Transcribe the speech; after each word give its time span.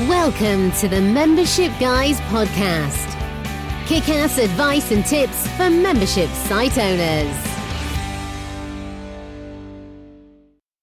Welcome 0.00 0.72
to 0.72 0.88
the 0.88 1.00
Membership 1.00 1.72
Guys 1.80 2.20
podcast. 2.20 3.06
Kick 3.86 4.10
ass 4.10 4.36
advice 4.36 4.92
and 4.92 5.02
tips 5.06 5.48
for 5.56 5.70
membership 5.70 6.28
site 6.28 6.76
owners. 6.76 7.34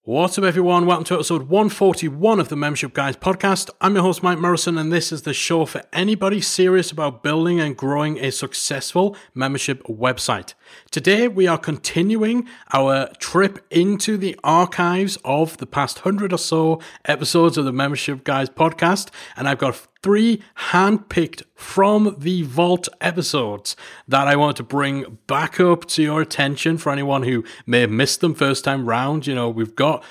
What's 0.01 0.39
up, 0.39 0.43
everyone? 0.43 0.87
Welcome 0.87 1.05
to 1.05 1.13
episode 1.13 1.43
141 1.43 2.39
of 2.39 2.49
the 2.49 2.55
Membership 2.55 2.95
Guys 2.95 3.15
podcast. 3.15 3.69
I'm 3.79 3.93
your 3.93 4.03
host, 4.03 4.23
Mike 4.23 4.39
Morrison, 4.39 4.79
and 4.79 4.91
this 4.91 5.11
is 5.11 5.21
the 5.21 5.33
show 5.33 5.67
for 5.67 5.83
anybody 5.93 6.41
serious 6.41 6.91
about 6.91 7.21
building 7.21 7.59
and 7.59 7.77
growing 7.77 8.17
a 8.17 8.31
successful 8.31 9.15
membership 9.35 9.83
website. 9.83 10.55
Today, 10.91 11.27
we 11.27 11.47
are 11.47 11.57
continuing 11.57 12.47
our 12.73 13.07
trip 13.19 13.65
into 13.69 14.17
the 14.17 14.39
archives 14.43 15.17
of 15.25 15.57
the 15.57 15.65
past 15.65 15.99
hundred 15.99 16.33
or 16.33 16.37
so 16.37 16.79
episodes 17.05 17.57
of 17.57 17.65
the 17.65 17.73
Membership 17.73 18.23
Guys 18.23 18.49
podcast, 18.49 19.09
and 19.35 19.47
I've 19.47 19.57
got 19.57 19.87
three 20.01 20.43
handpicked 20.71 21.43
from 21.55 22.15
the 22.19 22.43
vault 22.43 22.89
episodes 23.01 23.75
that 24.07 24.27
I 24.27 24.35
want 24.35 24.57
to 24.57 24.63
bring 24.63 25.19
back 25.27 25.59
up 25.59 25.85
to 25.85 26.03
your 26.03 26.21
attention 26.21 26.77
for 26.77 26.91
anyone 26.91 27.23
who 27.23 27.43
may 27.65 27.81
have 27.81 27.89
missed 27.89 28.21
them 28.21 28.35
first 28.35 28.63
time 28.63 28.87
round. 28.87 29.25
You 29.25 29.35
know, 29.35 29.49
we've 29.49 29.75
got 29.75 30.03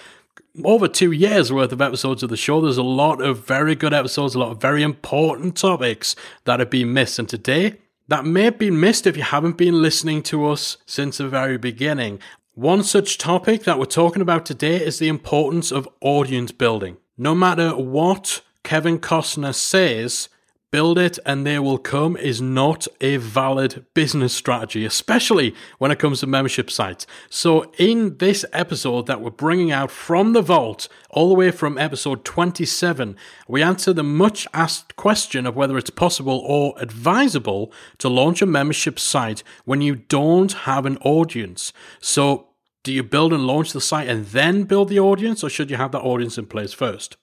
over 0.64 0.88
two 0.88 1.12
years 1.12 1.52
worth 1.52 1.72
of 1.72 1.80
episodes 1.80 2.22
of 2.22 2.30
the 2.30 2.36
show. 2.36 2.60
There's 2.60 2.76
a 2.78 2.82
lot 2.82 3.22
of 3.22 3.46
very 3.46 3.74
good 3.74 3.94
episodes, 3.94 4.34
a 4.34 4.38
lot 4.38 4.52
of 4.52 4.60
very 4.60 4.82
important 4.82 5.56
topics 5.56 6.14
that 6.44 6.60
have 6.60 6.70
been 6.70 6.92
missed. 6.92 7.18
And 7.18 7.28
today, 7.28 7.76
that 8.08 8.24
may 8.24 8.44
have 8.44 8.58
been 8.58 8.78
missed 8.78 9.06
if 9.06 9.16
you 9.16 9.22
haven't 9.22 9.56
been 9.56 9.80
listening 9.80 10.22
to 10.24 10.46
us 10.48 10.76
since 10.86 11.18
the 11.18 11.28
very 11.28 11.58
beginning. 11.58 12.18
One 12.54 12.82
such 12.82 13.16
topic 13.16 13.64
that 13.64 13.78
we're 13.78 13.86
talking 13.86 14.22
about 14.22 14.44
today 14.44 14.76
is 14.76 14.98
the 14.98 15.08
importance 15.08 15.72
of 15.72 15.88
audience 16.00 16.52
building. 16.52 16.98
No 17.16 17.34
matter 17.34 17.70
what 17.70 18.42
Kevin 18.62 18.98
Costner 18.98 19.54
says, 19.54 20.28
build 20.72 20.98
it 20.98 21.18
and 21.26 21.46
they 21.46 21.58
will 21.58 21.78
come 21.78 22.16
is 22.16 22.40
not 22.40 22.88
a 23.00 23.18
valid 23.18 23.84
business 23.94 24.32
strategy, 24.32 24.84
especially 24.84 25.54
when 25.78 25.90
it 25.90 25.98
comes 25.98 26.20
to 26.20 26.26
membership 26.26 26.70
sites. 26.70 27.06
So, 27.28 27.70
in 27.78 28.16
this 28.16 28.44
episode 28.52 29.06
that 29.06 29.20
we're 29.20 29.30
bringing 29.30 29.70
out 29.70 29.90
from 29.90 30.32
the 30.32 30.42
vault, 30.42 30.88
all 31.10 31.28
the 31.28 31.34
way 31.34 31.50
from 31.50 31.76
episode 31.76 32.24
27, 32.24 33.16
we 33.46 33.62
answer 33.62 33.92
the 33.92 34.02
much 34.02 34.48
asked 34.54 34.96
question 34.96 35.46
of 35.46 35.54
whether 35.54 35.76
it's 35.76 35.90
possible 35.90 36.42
or 36.44 36.74
advisable 36.78 37.70
to 37.98 38.08
launch 38.08 38.40
a 38.40 38.46
membership 38.46 38.98
site 38.98 39.44
when 39.66 39.82
you 39.82 39.94
don't 39.94 40.52
have 40.52 40.86
an 40.86 40.96
audience. 41.02 41.72
So, 42.00 42.48
do 42.82 42.92
you 42.92 43.02
build 43.02 43.32
and 43.32 43.46
launch 43.46 43.72
the 43.72 43.80
site 43.80 44.08
and 44.08 44.26
then 44.26 44.64
build 44.64 44.88
the 44.88 44.98
audience, 44.98 45.44
or 45.44 45.50
should 45.50 45.70
you 45.70 45.76
have 45.76 45.92
that 45.92 46.00
audience 46.00 46.38
in 46.38 46.46
place 46.46 46.72
first? 46.72 47.16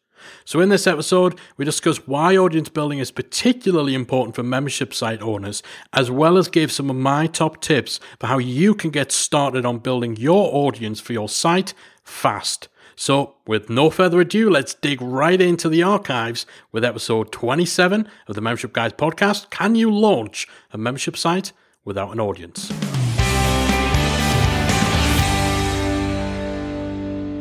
So, 0.46 0.60
in 0.60 0.70
this 0.70 0.88
episode, 0.88 1.40
we 1.58 1.66
discuss 1.66 2.08
why 2.08 2.38
audience 2.38 2.70
building 2.70 3.00
is 3.00 3.12
particularly 3.12 3.94
important 3.94 4.36
for 4.36 4.44
membership 4.44 4.94
site 4.94 5.22
owners, 5.22 5.64
as 5.94 6.10
well 6.10 6.38
as 6.38 6.48
give 6.48 6.72
some 6.72 6.90
of 6.90 6.96
my 6.96 7.28
top 7.28 7.62
tips 7.62 8.00
for 8.20 8.28
how 8.28 8.38
you 8.38 8.74
can 8.74 8.90
get 8.90 9.12
started 9.12 9.66
on 9.66 9.80
building 9.80 10.16
your 10.16 10.54
audience 10.54 11.00
for 11.00 11.14
your 11.14 11.30
site 11.30 11.74
fast. 12.04 12.68
So, 12.96 13.36
with 13.48 13.70
no 13.70 13.90
further 13.90 14.20
ado, 14.20 14.50
let's 14.50 14.74
dig 14.74 15.02
right 15.02 15.40
into 15.40 15.70
the 15.70 15.84
archives 15.84 16.46
with 16.74 16.84
episode 16.84 17.32
27 17.32 18.08
of 18.28 18.36
the 18.36 18.42
Membership 18.42 18.74
Guys 18.74 18.92
podcast. 18.92 19.50
Can 19.50 19.76
you 19.76 19.90
launch 19.90 20.48
a 20.74 20.78
membership 20.78 21.16
site 21.16 21.54
without 21.86 22.12
an 22.12 22.20
audience? 22.20 22.70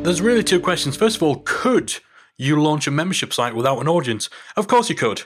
There's 0.04 0.22
really 0.22 0.44
two 0.44 0.60
questions. 0.60 0.96
First 0.96 1.16
of 1.16 1.24
all, 1.24 1.42
could 1.44 1.96
you 2.38 2.60
launch 2.60 2.86
a 2.86 2.90
membership 2.90 3.34
site 3.34 3.54
without 3.54 3.80
an 3.80 3.88
audience? 3.88 4.30
Of 4.56 4.68
course 4.68 4.88
you 4.88 4.94
could. 4.94 5.24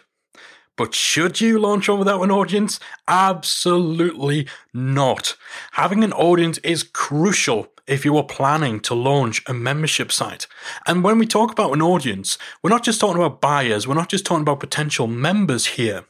But 0.76 0.94
should 0.94 1.40
you 1.40 1.58
launch 1.58 1.88
one 1.88 1.98
without 1.98 2.22
an 2.22 2.30
audience? 2.30 2.80
Absolutely 3.06 4.48
not. 4.72 5.36
Having 5.72 6.02
an 6.02 6.14
audience 6.14 6.56
is 6.58 6.82
crucial 6.82 7.68
if 7.86 8.04
you 8.04 8.16
are 8.16 8.24
planning 8.24 8.80
to 8.80 8.94
launch 8.94 9.42
a 9.46 9.52
membership 9.52 10.10
site. 10.10 10.46
And 10.86 11.04
when 11.04 11.18
we 11.18 11.26
talk 11.26 11.52
about 11.52 11.72
an 11.72 11.82
audience, 11.82 12.38
we're 12.62 12.70
not 12.70 12.84
just 12.84 13.00
talking 13.00 13.20
about 13.20 13.40
buyers, 13.40 13.86
we're 13.86 13.94
not 13.94 14.08
just 14.08 14.24
talking 14.24 14.42
about 14.42 14.60
potential 14.60 15.06
members 15.06 15.66
here. 15.66 16.04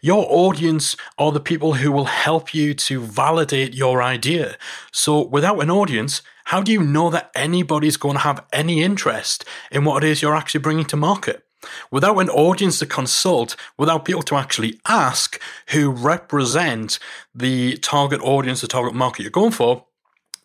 Your 0.00 0.24
audience 0.28 0.96
are 1.18 1.32
the 1.32 1.40
people 1.40 1.74
who 1.74 1.92
will 1.92 2.06
help 2.06 2.54
you 2.54 2.72
to 2.74 3.00
validate 3.00 3.74
your 3.74 4.02
idea. 4.02 4.56
So 4.92 5.26
without 5.26 5.60
an 5.60 5.70
audience, 5.70 6.22
how 6.46 6.62
do 6.62 6.70
you 6.70 6.80
know 6.80 7.10
that 7.10 7.32
anybody's 7.34 7.96
going 7.96 8.14
to 8.14 8.20
have 8.20 8.44
any 8.52 8.80
interest 8.80 9.44
in 9.72 9.84
what 9.84 10.04
it 10.04 10.08
is 10.08 10.22
you're 10.22 10.36
actually 10.36 10.60
bringing 10.60 10.84
to 10.84 10.96
market? 10.96 11.44
Without 11.90 12.16
an 12.18 12.30
audience 12.30 12.78
to 12.78 12.86
consult, 12.86 13.56
without 13.76 14.04
people 14.04 14.22
to 14.22 14.36
actually 14.36 14.78
ask 14.86 15.40
who 15.70 15.90
represent 15.90 17.00
the 17.34 17.76
target 17.78 18.20
audience, 18.20 18.60
the 18.60 18.68
target 18.68 18.94
market 18.94 19.22
you're 19.22 19.30
going 19.32 19.50
for, 19.50 19.86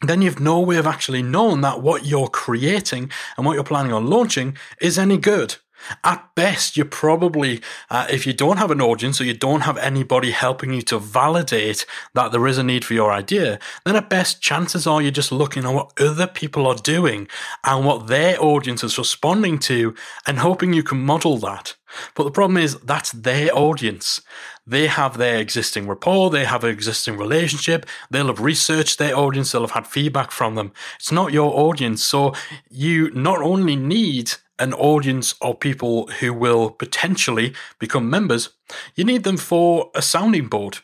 then 0.02 0.24
you've 0.24 0.40
no 0.40 0.60
way 0.60 0.78
of 0.78 0.88
actually 0.88 1.22
knowing 1.22 1.62
that 1.62 1.84
what 1.84 2.04
you're 2.04 2.30
creating 2.30 3.12
and 3.38 3.46
what 3.46 3.54
you're 3.54 3.64
planning 3.64 3.94
on 3.94 4.08
launching 4.08 4.58
is 4.82 4.98
any 4.98 5.18
good. 5.18 5.58
At 6.04 6.34
best, 6.36 6.78
you 6.78 6.86
probably, 6.86 7.62
uh, 7.90 8.08
if 8.10 8.26
you 8.26 8.34
don't 8.34 8.58
have 8.58 8.72
an 8.72 8.82
audience 8.82 9.20
or 9.20 9.26
you 9.26 9.34
don't 9.34 9.62
have 9.62 9.78
anybody 9.78 10.32
helping 10.32 10.74
you 10.74 10.82
to 10.84 11.00
validate 11.00 11.86
that 12.14 12.32
there 12.32 12.48
is 12.48 12.58
a 12.58 12.64
need 12.64 12.86
for 12.86 12.94
your 12.94 13.12
idea, 13.12 13.60
then 13.86 13.96
at 13.96 14.10
best, 14.10 14.42
chances 14.42 14.88
are 14.88 15.02
you're 15.02 15.12
just 15.12 15.32
looking 15.32 15.66
at 15.66 15.74
what 15.74 16.00
other 16.00 16.28
people 16.28 16.68
are 16.68 16.76
doing 16.76 17.28
and 17.66 17.86
what 17.86 18.08
their 18.08 18.42
audience 18.42 18.84
is 18.84 18.98
responding 18.98 19.60
to 19.60 19.96
and 20.28 20.40
hoping 20.40 20.74
you 20.74 20.84
can 20.84 21.02
model 21.02 21.38
that. 21.38 21.76
But 22.16 22.24
the 22.24 22.32
problem 22.32 22.58
is 22.58 22.80
that's 22.80 23.12
their 23.12 23.56
audience. 23.56 24.22
They 24.66 24.88
have 24.88 25.18
their 25.18 25.40
existing 25.40 25.88
rapport, 25.88 26.30
they 26.30 26.46
have 26.46 26.64
an 26.64 26.70
existing 26.70 27.18
relationship, 27.18 27.86
they'll 28.10 28.28
have 28.28 28.40
researched 28.40 29.00
their 29.00 29.18
audience, 29.18 29.52
they'll 29.52 29.62
have 29.62 29.72
had 29.72 29.88
feedback 29.88 30.32
from 30.32 30.56
them. 30.56 30.72
It's 31.00 31.12
not 31.12 31.34
your 31.34 31.52
audience. 31.60 32.04
So 32.04 32.34
you 32.70 33.12
not 33.12 33.42
only 33.42 33.76
need 33.76 34.34
an 34.62 34.74
audience 34.74 35.34
of 35.42 35.60
people 35.60 36.08
who 36.20 36.32
will 36.32 36.70
potentially 36.70 37.54
become 37.80 38.10
members, 38.10 38.50
you 38.96 39.04
need 39.04 39.24
them 39.24 39.38
for 39.38 39.90
a 39.96 40.02
sounding 40.02 40.48
board. 40.48 40.78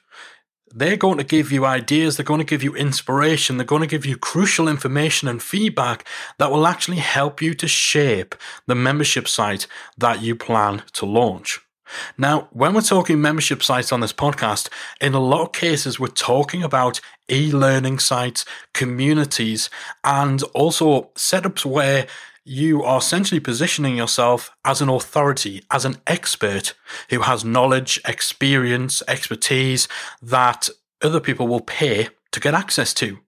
They're 0.73 0.97
going 0.97 1.19
to 1.19 1.23
give 1.23 1.51
you 1.51 1.65
ideas, 1.65 2.17
they're 2.17 2.25
going 2.25 2.39
to 2.39 2.45
give 2.45 2.63
you 2.63 2.75
inspiration, 2.75 3.55
they're 3.55 3.65
going 3.65 3.81
to 3.81 3.87
give 3.87 4.05
you 4.05 4.17
crucial 4.17 4.67
information 4.67 5.27
and 5.27 5.41
feedback 5.41 6.05
that 6.39 6.51
will 6.51 6.67
actually 6.67 6.97
help 6.97 7.41
you 7.41 7.53
to 7.53 7.67
shape 7.67 8.35
the 8.65 8.75
membership 8.75 9.27
site 9.27 9.67
that 9.97 10.21
you 10.21 10.35
plan 10.35 10.83
to 10.93 11.05
launch. 11.05 11.59
Now, 12.17 12.49
when 12.51 12.73
we're 12.73 12.81
talking 12.81 13.21
membership 13.21 13.63
sites 13.63 13.93
on 13.93 14.01
this 14.01 14.11
podcast, 14.11 14.69
in 14.99 15.13
a 15.13 15.21
lot 15.21 15.41
of 15.41 15.51
cases, 15.53 15.99
we're 15.99 16.07
talking 16.07 16.63
about 16.63 16.99
e 17.31 17.51
learning 17.51 17.99
sites, 17.99 18.43
communities, 18.73 19.69
and 20.03 20.43
also 20.53 21.11
setups 21.15 21.63
where 21.63 22.07
you 22.47 22.81
are 22.81 22.99
essentially 22.99 23.41
positioning 23.41 23.97
yourself 23.97 24.51
as 24.63 24.81
an 24.81 24.87
authority, 24.87 25.63
as 25.69 25.83
an 25.83 25.97
expert 26.07 26.73
who 27.09 27.19
has 27.21 27.43
knowledge, 27.43 27.99
experience, 28.07 29.03
expertise 29.07 29.87
that 30.21 30.69
other 31.03 31.19
people 31.19 31.47
will 31.47 31.59
pay 31.59 32.07
to 32.31 32.39
get 32.39 32.53
access 32.53 32.93
to. 32.93 33.19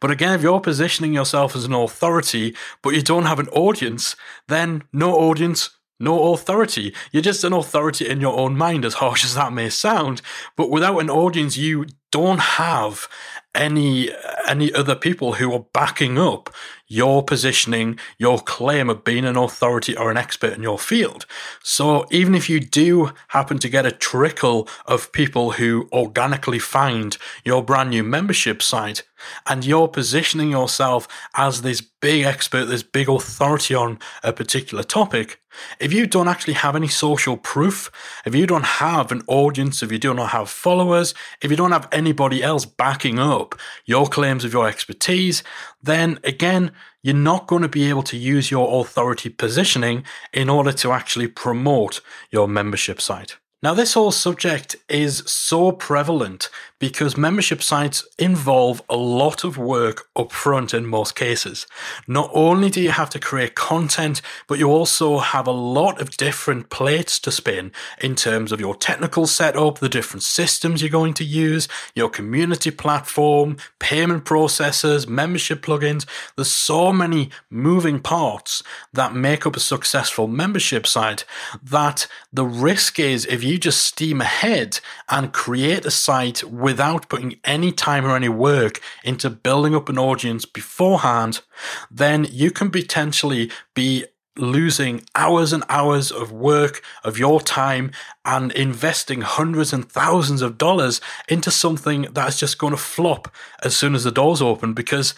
But 0.00 0.10
again, 0.10 0.34
if 0.34 0.42
you're 0.42 0.60
positioning 0.60 1.14
yourself 1.14 1.56
as 1.56 1.64
an 1.64 1.72
authority, 1.72 2.54
but 2.82 2.94
you 2.94 3.02
don't 3.02 3.26
have 3.26 3.38
an 3.38 3.48
audience, 3.48 4.16
then 4.48 4.84
no 4.92 5.14
audience, 5.14 5.70
no 5.98 6.32
authority. 6.32 6.94
You're 7.10 7.22
just 7.22 7.44
an 7.44 7.52
authority 7.52 8.06
in 8.06 8.20
your 8.20 8.38
own 8.38 8.56
mind, 8.56 8.84
as 8.84 8.94
harsh 8.94 9.24
as 9.24 9.34
that 9.34 9.52
may 9.52 9.70
sound. 9.70 10.22
But 10.56 10.70
without 10.70 10.98
an 10.98 11.10
audience, 11.10 11.56
you 11.56 11.86
don't 12.10 12.40
have 12.40 13.08
any 13.54 14.10
any 14.46 14.72
other 14.72 14.94
people 14.94 15.34
who 15.34 15.52
are 15.52 15.66
backing 15.72 16.18
up 16.18 16.50
your 16.88 17.22
positioning, 17.22 17.98
your 18.18 18.38
claim 18.38 18.88
of 18.88 19.04
being 19.04 19.26
an 19.26 19.36
authority 19.36 19.94
or 19.94 20.10
an 20.10 20.16
expert 20.16 20.54
in 20.54 20.62
your 20.62 20.78
field. 20.78 21.26
So 21.62 22.06
even 22.10 22.34
if 22.34 22.48
you 22.48 22.60
do 22.60 23.12
happen 23.28 23.58
to 23.58 23.68
get 23.68 23.84
a 23.84 23.92
trickle 23.92 24.66
of 24.86 25.12
people 25.12 25.52
who 25.52 25.86
organically 25.92 26.58
find 26.58 27.18
your 27.44 27.62
brand 27.62 27.90
new 27.90 28.02
membership 28.02 28.62
site 28.62 29.02
and 29.46 29.66
you're 29.66 29.88
positioning 29.88 30.50
yourself 30.50 31.06
as 31.34 31.60
this 31.60 31.82
big 31.82 32.24
expert, 32.24 32.66
this 32.66 32.82
big 32.82 33.08
authority 33.08 33.74
on 33.74 33.98
a 34.22 34.32
particular 34.32 34.82
topic, 34.82 35.40
if 35.80 35.92
you 35.92 36.06
don't 36.06 36.28
actually 36.28 36.54
have 36.54 36.76
any 36.76 36.88
social 36.88 37.36
proof, 37.36 37.90
if 38.24 38.34
you 38.34 38.46
don't 38.46 38.64
have 38.64 39.10
an 39.12 39.22
audience, 39.26 39.82
if 39.82 39.90
you 39.90 39.98
do 39.98 40.14
not 40.14 40.30
have 40.30 40.48
followers, 40.48 41.14
if 41.42 41.50
you 41.50 41.56
don't 41.56 41.72
have 41.72 41.88
anybody 41.98 42.42
else 42.42 42.64
backing 42.64 43.18
up 43.18 43.54
your 43.84 44.06
claims 44.06 44.44
of 44.44 44.52
your 44.52 44.66
expertise, 44.68 45.42
then 45.82 46.18
again, 46.24 46.72
you're 47.02 47.14
not 47.14 47.46
going 47.46 47.62
to 47.62 47.68
be 47.68 47.88
able 47.88 48.02
to 48.04 48.16
use 48.16 48.50
your 48.50 48.80
authority 48.80 49.28
positioning 49.28 50.04
in 50.32 50.48
order 50.48 50.72
to 50.72 50.92
actually 50.92 51.28
promote 51.28 52.00
your 52.30 52.48
membership 52.48 53.00
site. 53.00 53.36
Now, 53.60 53.74
this 53.74 53.94
whole 53.94 54.12
subject 54.12 54.76
is 54.88 55.24
so 55.26 55.72
prevalent 55.72 56.48
because 56.78 57.16
membership 57.16 57.60
sites 57.60 58.06
involve 58.16 58.80
a 58.88 58.96
lot 58.96 59.42
of 59.42 59.58
work 59.58 60.06
upfront 60.16 60.72
in 60.72 60.86
most 60.86 61.16
cases. 61.16 61.66
Not 62.06 62.30
only 62.32 62.70
do 62.70 62.80
you 62.80 62.90
have 62.92 63.10
to 63.10 63.18
create 63.18 63.56
content, 63.56 64.22
but 64.46 64.60
you 64.60 64.70
also 64.70 65.18
have 65.18 65.48
a 65.48 65.52
lot 65.52 66.00
of 66.00 66.16
different 66.16 66.70
plates 66.70 67.18
to 67.18 67.32
spin 67.32 67.72
in 68.00 68.14
terms 68.14 68.52
of 68.52 68.60
your 68.60 68.76
technical 68.76 69.26
setup, 69.26 69.80
the 69.80 69.88
different 69.88 70.22
systems 70.22 70.80
you're 70.80 70.88
going 70.88 71.14
to 71.14 71.24
use, 71.24 71.66
your 71.96 72.08
community 72.08 72.70
platform, 72.70 73.56
payment 73.80 74.24
processors, 74.24 75.08
membership 75.08 75.62
plugins. 75.62 76.06
There's 76.36 76.52
so 76.52 76.92
many 76.92 77.30
moving 77.50 77.98
parts 77.98 78.62
that 78.92 79.16
make 79.16 79.46
up 79.46 79.56
a 79.56 79.60
successful 79.60 80.28
membership 80.28 80.86
site 80.86 81.24
that 81.60 82.06
the 82.32 82.46
risk 82.46 83.00
is 83.00 83.26
if 83.26 83.42
you 83.42 83.47
just 83.56 83.84
steam 83.84 84.20
ahead 84.20 84.80
and 85.08 85.32
create 85.32 85.86
a 85.86 85.90
site 85.90 86.42
without 86.42 87.08
putting 87.08 87.38
any 87.44 87.70
time 87.70 88.04
or 88.04 88.16
any 88.16 88.28
work 88.28 88.80
into 89.04 89.30
building 89.30 89.76
up 89.76 89.88
an 89.88 89.96
audience 89.96 90.44
beforehand, 90.44 91.40
then 91.88 92.26
you 92.30 92.50
can 92.50 92.70
potentially 92.70 93.50
be 93.74 94.04
losing 94.38 95.02
hours 95.14 95.52
and 95.52 95.64
hours 95.68 96.10
of 96.10 96.32
work 96.32 96.82
of 97.04 97.18
your 97.18 97.40
time 97.40 97.90
and 98.24 98.52
investing 98.52 99.20
hundreds 99.20 99.72
and 99.72 99.90
thousands 99.90 100.42
of 100.42 100.58
dollars 100.58 101.00
into 101.28 101.50
something 101.50 102.02
that's 102.12 102.38
just 102.38 102.58
going 102.58 102.72
to 102.72 102.76
flop 102.76 103.34
as 103.62 103.76
soon 103.76 103.94
as 103.94 104.04
the 104.04 104.12
doors 104.12 104.40
open 104.40 104.74
because 104.74 105.14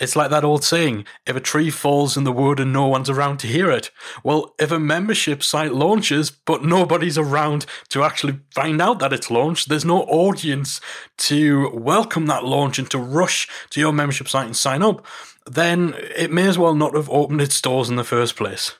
it's 0.00 0.16
like 0.16 0.30
that 0.30 0.44
old 0.44 0.64
saying 0.64 1.04
if 1.26 1.36
a 1.36 1.40
tree 1.40 1.70
falls 1.70 2.16
in 2.16 2.24
the 2.24 2.32
wood 2.32 2.58
and 2.58 2.72
no 2.72 2.86
one's 2.86 3.10
around 3.10 3.38
to 3.38 3.46
hear 3.46 3.70
it. 3.70 3.90
Well, 4.24 4.54
if 4.58 4.70
a 4.70 4.78
membership 4.78 5.42
site 5.42 5.74
launches, 5.74 6.30
but 6.30 6.64
nobody's 6.64 7.18
around 7.18 7.66
to 7.90 8.02
actually 8.02 8.40
find 8.54 8.80
out 8.80 8.98
that 9.00 9.12
it's 9.12 9.30
launched, 9.30 9.68
there's 9.68 9.84
no 9.84 10.02
audience 10.04 10.80
to 11.18 11.70
welcome 11.74 12.26
that 12.26 12.44
launch 12.44 12.78
and 12.78 12.90
to 12.90 12.98
rush 12.98 13.48
to 13.70 13.80
your 13.80 13.92
membership 13.92 14.28
site 14.28 14.46
and 14.46 14.56
sign 14.56 14.82
up, 14.82 15.06
then 15.46 15.94
it 16.16 16.32
may 16.32 16.46
as 16.46 16.58
well 16.58 16.74
not 16.74 16.94
have 16.94 17.10
opened 17.10 17.40
its 17.40 17.60
doors 17.60 17.90
in 17.90 17.96
the 17.96 18.04
first 18.04 18.36
place. 18.36 18.72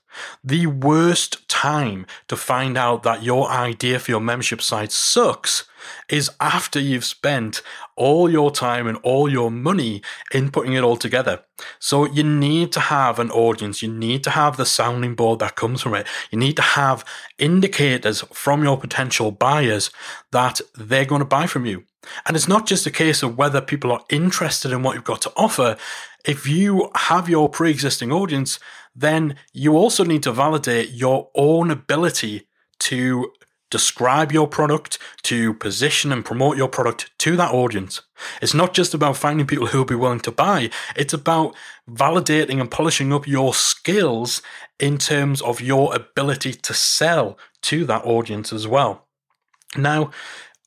The 0.42 0.66
worst 0.66 1.48
time 1.48 2.06
to 2.28 2.36
find 2.36 2.78
out 2.78 3.02
that 3.02 3.22
your 3.22 3.48
idea 3.50 3.98
for 3.98 4.10
your 4.10 4.20
membership 4.20 4.62
site 4.62 4.92
sucks 4.92 5.64
is 6.08 6.30
after 6.40 6.78
you've 6.80 7.04
spent 7.04 7.62
all 7.96 8.30
your 8.30 8.50
time 8.50 8.86
and 8.86 8.98
all 9.02 9.28
your 9.28 9.50
money 9.50 10.02
in 10.32 10.50
putting 10.50 10.72
it 10.72 10.82
all 10.82 10.96
together. 10.96 11.40
So 11.78 12.06
you 12.06 12.22
need 12.22 12.72
to 12.72 12.80
have 12.80 13.18
an 13.18 13.30
audience. 13.30 13.82
You 13.82 13.92
need 13.92 14.24
to 14.24 14.30
have 14.30 14.56
the 14.56 14.66
sounding 14.66 15.14
board 15.14 15.38
that 15.38 15.56
comes 15.56 15.82
from 15.82 15.94
it. 15.94 16.06
You 16.30 16.38
need 16.38 16.56
to 16.56 16.62
have 16.62 17.04
indicators 17.38 18.22
from 18.32 18.62
your 18.62 18.78
potential 18.78 19.30
buyers 19.30 19.90
that 20.32 20.60
they're 20.74 21.04
going 21.04 21.20
to 21.20 21.26
buy 21.26 21.46
from 21.46 21.66
you. 21.66 21.84
And 22.26 22.36
it's 22.36 22.48
not 22.48 22.66
just 22.66 22.86
a 22.86 22.90
case 22.90 23.22
of 23.22 23.38
whether 23.38 23.60
people 23.60 23.92
are 23.92 24.04
interested 24.10 24.72
in 24.72 24.82
what 24.82 24.94
you've 24.94 25.04
got 25.04 25.22
to 25.22 25.32
offer. 25.36 25.76
If 26.24 26.48
you 26.48 26.90
have 26.94 27.28
your 27.28 27.48
pre 27.48 27.70
existing 27.70 28.12
audience, 28.12 28.58
then 28.94 29.36
you 29.52 29.76
also 29.76 30.04
need 30.04 30.22
to 30.24 30.32
validate 30.32 30.90
your 30.90 31.30
own 31.34 31.70
ability 31.70 32.48
to 32.80 33.32
describe 33.72 34.30
your 34.30 34.46
product, 34.46 34.98
to 35.22 35.54
position 35.54 36.12
and 36.12 36.24
promote 36.24 36.56
your 36.56 36.68
product 36.68 37.10
to 37.18 37.36
that 37.36 37.52
audience. 37.52 38.02
It's 38.40 38.54
not 38.54 38.74
just 38.74 38.94
about 38.94 39.16
finding 39.16 39.46
people 39.46 39.68
who 39.68 39.78
will 39.78 39.84
be 39.84 39.94
willing 39.96 40.20
to 40.20 40.30
buy, 40.30 40.70
it's 40.94 41.14
about 41.14 41.56
validating 41.90 42.60
and 42.60 42.70
polishing 42.70 43.12
up 43.12 43.26
your 43.26 43.54
skills 43.54 44.42
in 44.78 44.98
terms 44.98 45.40
of 45.40 45.60
your 45.60 45.94
ability 45.94 46.52
to 46.52 46.74
sell 46.74 47.38
to 47.62 47.84
that 47.86 48.04
audience 48.04 48.52
as 48.52 48.68
well. 48.68 49.08
Now, 49.76 50.10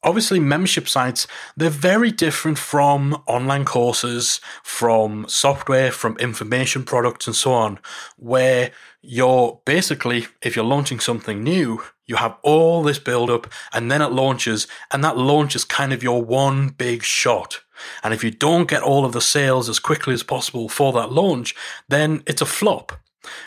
obviously 0.06 0.40
membership 0.40 0.88
sites 0.88 1.28
they're 1.58 1.70
very 1.70 2.12
different 2.12 2.58
from 2.58 3.22
online 3.28 3.66
courses 3.66 4.40
from 4.64 5.26
software 5.28 5.92
from 5.92 6.18
information 6.18 6.84
products 6.84 7.28
and 7.28 7.36
so 7.36 7.52
on 7.52 7.80
where 8.16 8.72
you're 9.02 9.60
basically 9.66 10.28
if 10.42 10.56
you're 10.56 10.64
launching 10.64 11.00
something 11.00 11.44
new 11.44 11.82
you 12.08 12.18
have 12.18 12.38
all 12.44 12.84
this 12.84 13.00
build 13.00 13.30
up 13.30 13.48
and 13.74 13.92
then 13.92 14.02
it 14.02 14.12
launches 14.12 14.68
and 14.92 15.04
that 15.04 15.18
launch 15.18 15.56
is 15.56 15.66
kind 15.66 15.92
of 15.92 16.04
your 16.04 16.24
one 16.24 16.70
big 16.70 17.04
shot. 17.04 17.62
And 18.04 18.14
if 18.14 18.24
you 18.24 18.32
don't 18.32 18.70
get 18.70 18.84
all 18.84 19.06
of 19.06 19.12
the 19.12 19.22
sales 19.22 19.70
as 19.70 19.80
quickly 19.80 20.14
as 20.14 20.24
possible 20.24 20.70
for 20.70 20.94
that 20.94 21.12
launch 21.12 21.56
then 21.90 22.24
it's 22.26 22.42
a 22.42 22.46
flop. 22.46 22.94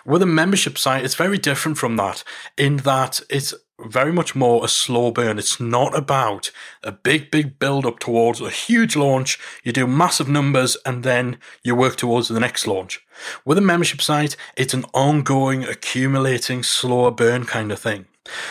With 0.05 0.23
a 0.23 0.27
membership 0.27 0.77
site, 0.77 1.05
it's 1.05 1.15
very 1.15 1.39
different 1.39 1.79
from 1.79 1.97
that 1.97 2.25
in 2.57 2.79
that 2.79 3.21
it's 3.31 3.55
very 3.81 4.13
much 4.13 4.35
more 4.35 4.65
a 4.65 4.69
slow 4.69 5.11
burn. 5.11 5.39
It's 5.39 5.61
not 5.61 5.97
about 5.97 6.51
a 6.83 6.93
big, 6.93 7.31
big 7.31 7.59
build 7.59 7.87
up 7.87 7.99
towards 7.99 8.41
a 8.41 8.51
huge 8.51 8.97
launch. 8.97 9.39
You 9.63 9.73
do 9.73 9.87
massive 9.87 10.29
numbers 10.29 10.77
and 10.85 11.05
then 11.05 11.39
you 11.63 11.75
work 11.75 11.97
towards 11.97 12.29
the 12.29 12.41
next 12.41 12.67
launch. 12.67 13.01
With 13.45 13.59
a 13.59 13.63
membership 13.63 14.01
site, 14.01 14.37
it's 14.57 14.75
an 14.75 14.85
ongoing, 14.95 15.65
accumulating, 15.65 16.63
slower 16.63 17.11
burn 17.11 17.45
kind 17.45 17.71
of 17.73 17.79
thing. 17.79 18.07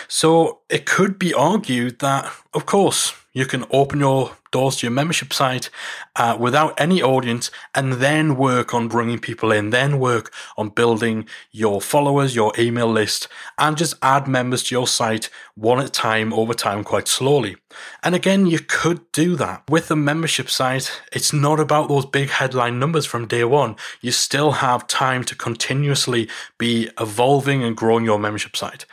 So 0.08 0.60
it 0.68 0.86
could 0.86 1.18
be 1.18 1.34
argued 1.34 1.98
that, 2.00 2.30
of 2.54 2.66
course, 2.66 3.14
you 3.32 3.46
can 3.46 3.64
open 3.70 4.00
your 4.00 4.36
doors 4.50 4.76
to 4.76 4.86
your 4.86 4.92
membership 4.92 5.32
site 5.32 5.70
uh, 6.16 6.36
without 6.38 6.78
any 6.80 7.02
audience 7.02 7.50
and 7.74 7.94
then 7.94 8.36
work 8.36 8.74
on 8.74 8.88
bringing 8.88 9.18
people 9.18 9.52
in, 9.52 9.70
then 9.70 9.98
work 9.98 10.32
on 10.56 10.70
building 10.70 11.26
your 11.52 11.80
followers, 11.80 12.34
your 12.34 12.52
email 12.58 12.88
list, 12.88 13.28
and 13.58 13.76
just 13.76 13.94
add 14.02 14.26
members 14.26 14.64
to 14.64 14.74
your 14.74 14.86
site 14.86 15.30
one 15.54 15.78
at 15.78 15.86
a 15.86 15.90
time 15.90 16.32
over 16.32 16.54
time 16.54 16.82
quite 16.82 17.06
slowly. 17.06 17.56
And 18.02 18.14
again, 18.14 18.46
you 18.46 18.58
could 18.58 19.00
do 19.12 19.36
that. 19.36 19.62
With 19.68 19.90
a 19.90 19.96
membership 19.96 20.48
site, 20.48 21.00
it's 21.12 21.32
not 21.32 21.60
about 21.60 21.88
those 21.88 22.06
big 22.06 22.30
headline 22.30 22.78
numbers 22.78 23.06
from 23.06 23.26
day 23.26 23.44
one. 23.44 23.76
You 24.00 24.12
still 24.12 24.52
have 24.52 24.86
time 24.86 25.24
to 25.24 25.34
continuously 25.34 26.28
be 26.56 26.88
evolving 26.98 27.62
and 27.62 27.76
growing 27.76 28.04
your 28.04 28.18
membership 28.18 28.56
site. 28.56 28.86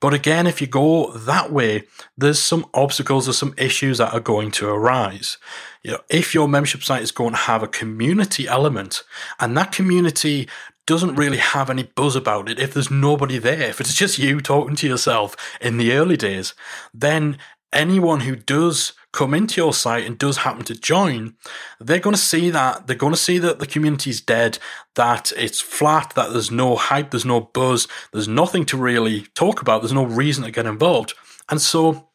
But 0.00 0.14
again, 0.14 0.46
if 0.46 0.60
you 0.60 0.66
go 0.66 1.12
that 1.12 1.52
way, 1.52 1.84
there's 2.16 2.38
some 2.38 2.66
obstacles, 2.72 3.28
or 3.28 3.32
some 3.32 3.54
issues 3.56 3.98
that 3.98 4.14
are 4.14 4.20
going 4.20 4.50
to 4.52 4.68
arise. 4.68 5.38
You 5.82 5.92
know, 5.92 6.00
if 6.08 6.34
your 6.34 6.48
membership 6.48 6.82
site 6.82 7.02
is 7.02 7.10
going 7.10 7.32
to 7.32 7.36
have 7.36 7.62
a 7.62 7.68
community 7.68 8.46
element 8.46 9.02
and 9.40 9.56
that 9.56 9.72
community 9.72 10.48
doesn't 10.86 11.16
really 11.16 11.38
have 11.38 11.68
any 11.68 11.82
buzz 11.82 12.16
about 12.16 12.48
it, 12.48 12.58
if 12.58 12.74
there's 12.74 12.90
nobody 12.90 13.38
there, 13.38 13.68
if 13.68 13.80
it's 13.80 13.94
just 13.94 14.18
you 14.18 14.40
talking 14.40 14.76
to 14.76 14.88
yourself 14.88 15.36
in 15.60 15.76
the 15.76 15.92
early 15.92 16.16
days, 16.16 16.54
then 16.94 17.38
anyone 17.72 18.20
who 18.20 18.36
does 18.36 18.92
come 19.12 19.34
into 19.34 19.60
your 19.60 19.72
site 19.72 20.04
and 20.04 20.18
does 20.18 20.38
happen 20.38 20.64
to 20.64 20.74
join, 20.74 21.34
they're 21.80 21.98
going 21.98 22.14
to 22.14 22.20
see 22.20 22.50
that. 22.50 22.86
They're 22.86 22.96
going 22.96 23.14
to 23.14 23.18
see 23.18 23.38
that 23.38 23.58
the 23.58 23.66
community's 23.66 24.20
dead, 24.20 24.58
that 24.94 25.32
it's 25.36 25.60
flat, 25.60 26.12
that 26.14 26.32
there's 26.32 26.50
no 26.50 26.76
hype, 26.76 27.10
there's 27.10 27.24
no 27.24 27.40
buzz, 27.40 27.88
there's 28.12 28.28
nothing 28.28 28.64
to 28.66 28.76
really 28.76 29.22
talk 29.34 29.60
about, 29.60 29.82
there's 29.82 29.92
no 29.92 30.04
reason 30.04 30.44
to 30.44 30.50
get 30.50 30.66
involved. 30.66 31.14
And 31.48 31.60
so 31.60 32.08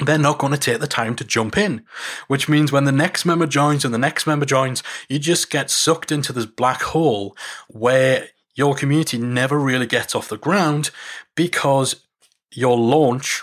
they're 0.00 0.18
not 0.18 0.38
going 0.38 0.52
to 0.52 0.58
take 0.58 0.80
the 0.80 0.86
time 0.86 1.14
to 1.16 1.24
jump 1.24 1.58
in, 1.58 1.84
which 2.28 2.48
means 2.48 2.72
when 2.72 2.84
the 2.84 2.92
next 2.92 3.24
member 3.24 3.46
joins 3.46 3.84
and 3.84 3.92
the 3.92 3.98
next 3.98 4.26
member 4.26 4.46
joins, 4.46 4.82
you 5.08 5.18
just 5.18 5.50
get 5.50 5.70
sucked 5.70 6.12
into 6.12 6.32
this 6.32 6.46
black 6.46 6.82
hole 6.82 7.36
where 7.68 8.28
your 8.54 8.74
community 8.74 9.18
never 9.18 9.58
really 9.58 9.86
gets 9.86 10.14
off 10.14 10.28
the 10.28 10.38
ground 10.38 10.90
because 11.34 12.04
your 12.52 12.76
launch 12.76 13.42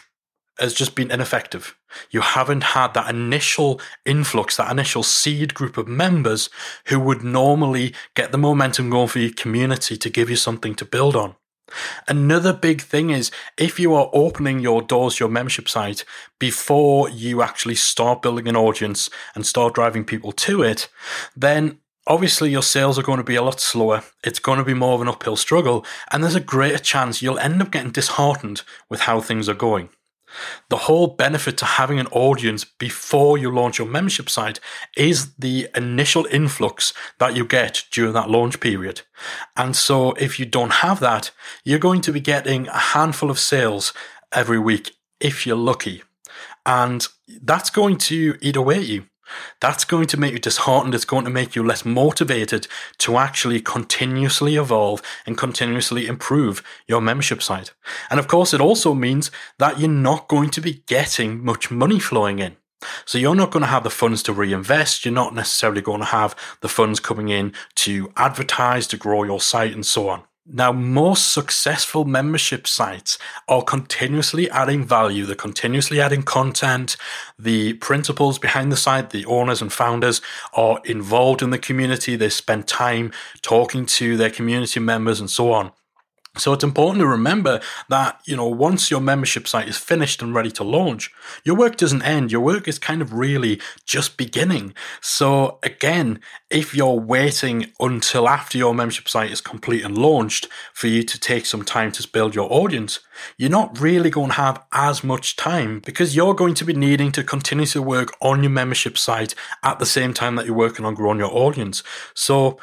has 0.60 0.74
just 0.74 0.96
been 0.96 1.12
ineffective. 1.12 1.76
You 2.12 2.22
haven't 2.22 2.64
had 2.64 2.94
that 2.94 3.10
initial 3.10 3.82
influx, 4.06 4.58
that 4.58 4.72
initial 4.72 5.04
seed 5.04 5.54
group 5.54 5.78
of 5.78 5.88
members 5.88 6.50
who 6.88 7.00
would 7.00 7.24
normally 7.24 7.94
get 8.14 8.32
the 8.32 8.38
momentum 8.38 8.90
going 8.90 9.08
for 9.08 9.20
your 9.20 9.34
community 9.34 9.98
to 9.98 10.10
give 10.10 10.30
you 10.30 10.36
something 10.36 10.76
to 10.76 10.86
build 10.86 11.16
on. 11.16 11.36
Another 12.08 12.54
big 12.54 12.82
thing 12.82 13.10
is 13.10 13.32
if 13.58 13.80
you 13.80 13.94
are 13.96 14.10
opening 14.14 14.60
your 14.60 14.82
doors, 14.82 15.20
your 15.20 15.30
membership 15.30 15.68
site 15.68 16.06
before 16.40 17.10
you 17.10 17.42
actually 17.42 17.76
start 17.76 18.22
building 18.22 18.48
an 18.48 18.56
audience 18.56 19.10
and 19.34 19.46
start 19.46 19.74
driving 19.74 20.06
people 20.06 20.32
to 20.32 20.62
it, 20.62 20.88
then 21.36 21.80
obviously 22.08 22.52
your 22.52 22.62
sales 22.62 23.00
are 23.00 23.04
going 23.04 23.18
to 23.18 23.24
be 23.24 23.36
a 23.36 23.42
lot 23.42 23.60
slower. 23.60 24.04
It's 24.24 24.40
going 24.40 24.60
to 24.60 24.64
be 24.64 24.76
more 24.76 24.94
of 24.94 25.02
an 25.02 25.08
uphill 25.08 25.36
struggle, 25.36 25.86
and 26.12 26.24
there's 26.24 26.36
a 26.36 26.40
greater 26.40 26.78
chance 26.78 27.22
you'll 27.22 27.40
end 27.40 27.62
up 27.62 27.72
getting 27.72 27.92
disheartened 27.92 28.62
with 28.90 29.02
how 29.02 29.20
things 29.22 29.50
are 29.50 29.56
going. 29.56 29.90
The 30.70 30.78
whole 30.78 31.08
benefit 31.08 31.58
to 31.58 31.66
having 31.66 32.00
an 32.00 32.08
audience 32.08 32.64
before 32.64 33.38
you 33.38 33.52
launch 33.52 33.78
your 33.78 33.88
membership 33.88 34.30
site 34.30 34.60
is 34.96 35.36
the 35.36 35.70
initial 35.76 36.26
influx 36.32 36.94
that 37.20 37.36
you 37.36 37.46
get 37.46 37.84
during 37.92 38.14
that 38.14 38.30
launch 38.30 38.60
period. 38.60 39.02
And 39.56 39.76
so 39.76 40.14
if 40.14 40.40
you 40.40 40.46
don't 40.46 40.74
have 40.74 41.00
that, 41.00 41.32
you're 41.64 41.80
going 41.80 42.02
to 42.02 42.12
be 42.12 42.20
getting 42.20 42.68
a 42.68 42.78
handful 42.78 43.30
of 43.30 43.40
sales 43.40 43.94
every 44.32 44.60
week 44.60 44.96
if 45.20 45.46
you're 45.46 45.56
lucky. 45.56 46.04
And 46.66 47.08
that's 47.42 47.70
going 47.70 47.98
to 47.98 48.38
eat 48.42 48.56
away 48.56 48.78
at 48.78 48.88
you. 48.88 49.06
That's 49.60 49.86
going 49.86 50.08
to 50.08 50.18
make 50.18 50.34
you 50.34 50.40
disheartened. 50.40 50.96
It's 50.96 51.06
going 51.06 51.26
to 51.26 51.32
make 51.32 51.56
you 51.56 51.64
less 51.64 51.86
motivated 51.86 52.68
to 53.00 53.18
actually 53.18 53.62
continuously 53.62 54.56
evolve 54.56 55.02
and 55.26 55.38
continuously 55.38 56.08
improve 56.08 56.64
your 56.88 57.02
membership 57.02 57.42
site. 57.42 57.74
And 58.10 58.20
of 58.20 58.28
course, 58.28 58.54
it 58.54 58.62
also 58.62 58.94
means 58.94 59.32
that 59.60 59.80
you're 59.80 59.90
not 59.90 60.28
going 60.28 60.50
to 60.52 60.62
be 60.62 60.84
getting 60.88 61.44
much 61.44 61.72
money 61.72 62.00
flowing 62.00 62.40
in. 62.40 62.58
So 63.06 63.18
you're 63.18 63.36
not 63.36 63.52
going 63.52 63.62
to 63.62 63.68
have 63.68 63.84
the 63.84 63.90
funds 63.90 64.22
to 64.24 64.34
reinvest. 64.34 65.06
You're 65.06 65.14
not 65.14 65.34
necessarily 65.34 65.82
going 65.82 66.02
to 66.02 66.06
have 66.06 66.36
the 66.62 66.70
funds 66.70 67.00
coming 67.00 67.30
in 67.30 67.54
to 67.76 68.12
advertise, 68.16 68.88
to 68.88 68.98
grow 68.98 69.24
your 69.24 69.42
site 69.42 69.74
and 69.74 69.86
so 69.86 70.10
on. 70.10 70.24
Now, 70.48 70.72
most 70.72 71.34
successful 71.34 72.06
membership 72.06 72.68
sites 72.68 73.18
are 73.48 73.64
continuously 73.64 74.48
adding 74.52 74.86
value. 74.86 75.26
They're 75.26 75.36
continuously 75.36 76.00
adding 76.00 76.22
content. 76.22 76.98
The 77.40 77.74
principals 77.74 78.38
behind 78.38 78.72
the 78.72 78.78
site, 78.78 79.10
the 79.10 79.26
owners 79.26 79.60
and 79.60 79.74
founders 79.74 80.22
are 80.54 80.80
involved 80.86 81.42
in 81.42 81.50
the 81.50 81.58
community. 81.58 82.16
They 82.16 82.30
spend 82.30 82.68
time 82.68 83.12
talking 83.42 83.88
to 83.88 84.18
their 84.18 84.30
community 84.30 84.80
members 84.80 85.20
and 85.20 85.32
so 85.32 85.52
on. 85.52 85.72
So 86.38 86.54
it's 86.54 86.64
important 86.64 87.02
to 87.02 87.08
remember 87.08 87.62
that, 87.90 88.20
you 88.26 88.36
know, 88.36 88.48
once 88.48 88.92
your 88.92 89.00
membership 89.00 89.48
site 89.48 89.68
is 89.68 89.78
finished 89.78 90.22
and 90.22 90.36
ready 90.36 90.52
to 90.52 90.64
launch, 90.64 91.12
your 91.44 91.56
work 91.56 91.78
doesn't 91.78 92.02
end. 92.02 92.32
Your 92.32 92.42
work 92.42 92.68
is 92.68 92.78
kind 92.78 93.02
of 93.02 93.14
really 93.14 93.62
just 93.86 94.18
beginning. 94.18 94.74
So 95.02 95.60
again, 95.64 96.20
if 96.50 96.76
you're 96.76 97.00
waiting 97.00 97.72
until 97.80 98.28
after 98.28 98.58
your 98.58 98.74
membership 98.74 99.08
site 99.08 99.32
is 99.32 99.42
complete 99.42 99.84
and 99.84 99.98
launched 99.98 100.48
for 100.74 100.88
you 100.88 101.04
to 101.04 101.20
take 101.20 101.46
some 101.46 101.64
time 101.64 101.92
to 101.94 102.08
build 102.08 102.36
your 102.36 102.52
audience, 102.52 103.00
you're 103.38 103.50
not 103.50 103.80
really 103.80 104.10
going 104.10 104.30
to 104.30 104.36
have 104.36 104.64
as 104.72 105.04
much 105.04 105.36
time 105.36 105.80
because 105.80 106.16
you're 106.16 106.34
going 106.34 106.54
to 106.56 106.66
be 106.66 106.74
needing 106.74 107.12
to 107.14 107.24
continue 107.24 107.66
to 107.66 107.82
work 107.82 108.12
on 108.22 108.44
your 108.44 108.52
membership 108.52 108.98
site 108.98 109.36
at 109.64 109.80
the 109.80 109.86
same 109.86 110.14
time 110.14 110.36
that 110.36 110.46
you're 110.46 110.56
working 110.56 110.86
on 110.86 110.96
growing 110.96 111.20
your 111.20 111.34
audience. 111.34 111.82
So 112.14 112.60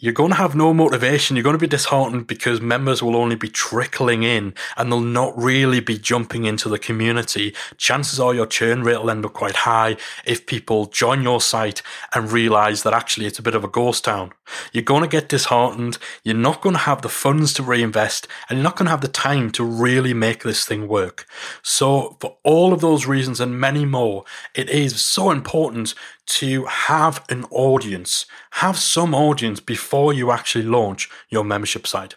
you're 0.00 0.14
going 0.14 0.30
to 0.30 0.36
have 0.36 0.54
no 0.54 0.72
motivation. 0.72 1.36
You're 1.36 1.42
going 1.42 1.54
to 1.54 1.60
be 1.60 1.66
disheartened 1.66 2.26
because 2.26 2.60
members 2.60 3.02
will 3.02 3.14
only 3.14 3.36
be 3.36 3.48
trickling 3.48 4.22
in 4.22 4.54
and 4.76 4.90
they'll 4.90 5.00
not 5.00 5.36
really 5.36 5.80
be 5.80 5.98
jumping 5.98 6.46
into 6.46 6.70
the 6.70 6.78
community. 6.78 7.54
Chances 7.76 8.18
are 8.18 8.34
your 8.34 8.46
churn 8.46 8.82
rate 8.82 8.96
will 8.96 9.10
end 9.10 9.26
up 9.26 9.34
quite 9.34 9.56
high 9.56 9.98
if 10.24 10.46
people 10.46 10.86
join 10.86 11.22
your 11.22 11.40
site 11.40 11.82
and 12.14 12.32
realize 12.32 12.82
that 12.82 12.94
actually 12.94 13.26
it's 13.26 13.38
a 13.38 13.42
bit 13.42 13.54
of 13.54 13.62
a 13.62 13.68
ghost 13.68 14.06
town. 14.06 14.32
You're 14.72 14.82
going 14.82 15.02
to 15.02 15.08
get 15.08 15.28
disheartened. 15.28 15.98
You're 16.24 16.34
not 16.34 16.62
going 16.62 16.74
to 16.74 16.80
have 16.80 17.02
the 17.02 17.10
funds 17.10 17.52
to 17.54 17.62
reinvest 17.62 18.26
and 18.48 18.58
you're 18.58 18.64
not 18.64 18.76
going 18.76 18.86
to 18.86 18.92
have 18.92 19.02
the 19.02 19.08
time 19.08 19.50
to 19.52 19.64
really 19.64 20.14
make 20.14 20.42
this 20.42 20.64
thing 20.64 20.88
work. 20.88 21.26
So 21.62 22.16
for 22.20 22.38
all 22.42 22.72
of 22.72 22.80
those 22.80 23.06
reasons 23.06 23.38
and 23.38 23.60
many 23.60 23.84
more, 23.84 24.24
it 24.54 24.70
is 24.70 25.02
so 25.02 25.30
important 25.30 25.94
to 26.30 26.64
have 26.66 27.24
an 27.28 27.44
audience, 27.50 28.24
have 28.52 28.78
some 28.78 29.14
audience 29.14 29.58
before 29.58 30.12
you 30.12 30.30
actually 30.30 30.64
launch 30.64 31.10
your 31.28 31.42
membership 31.44 31.86
site. 31.86 32.14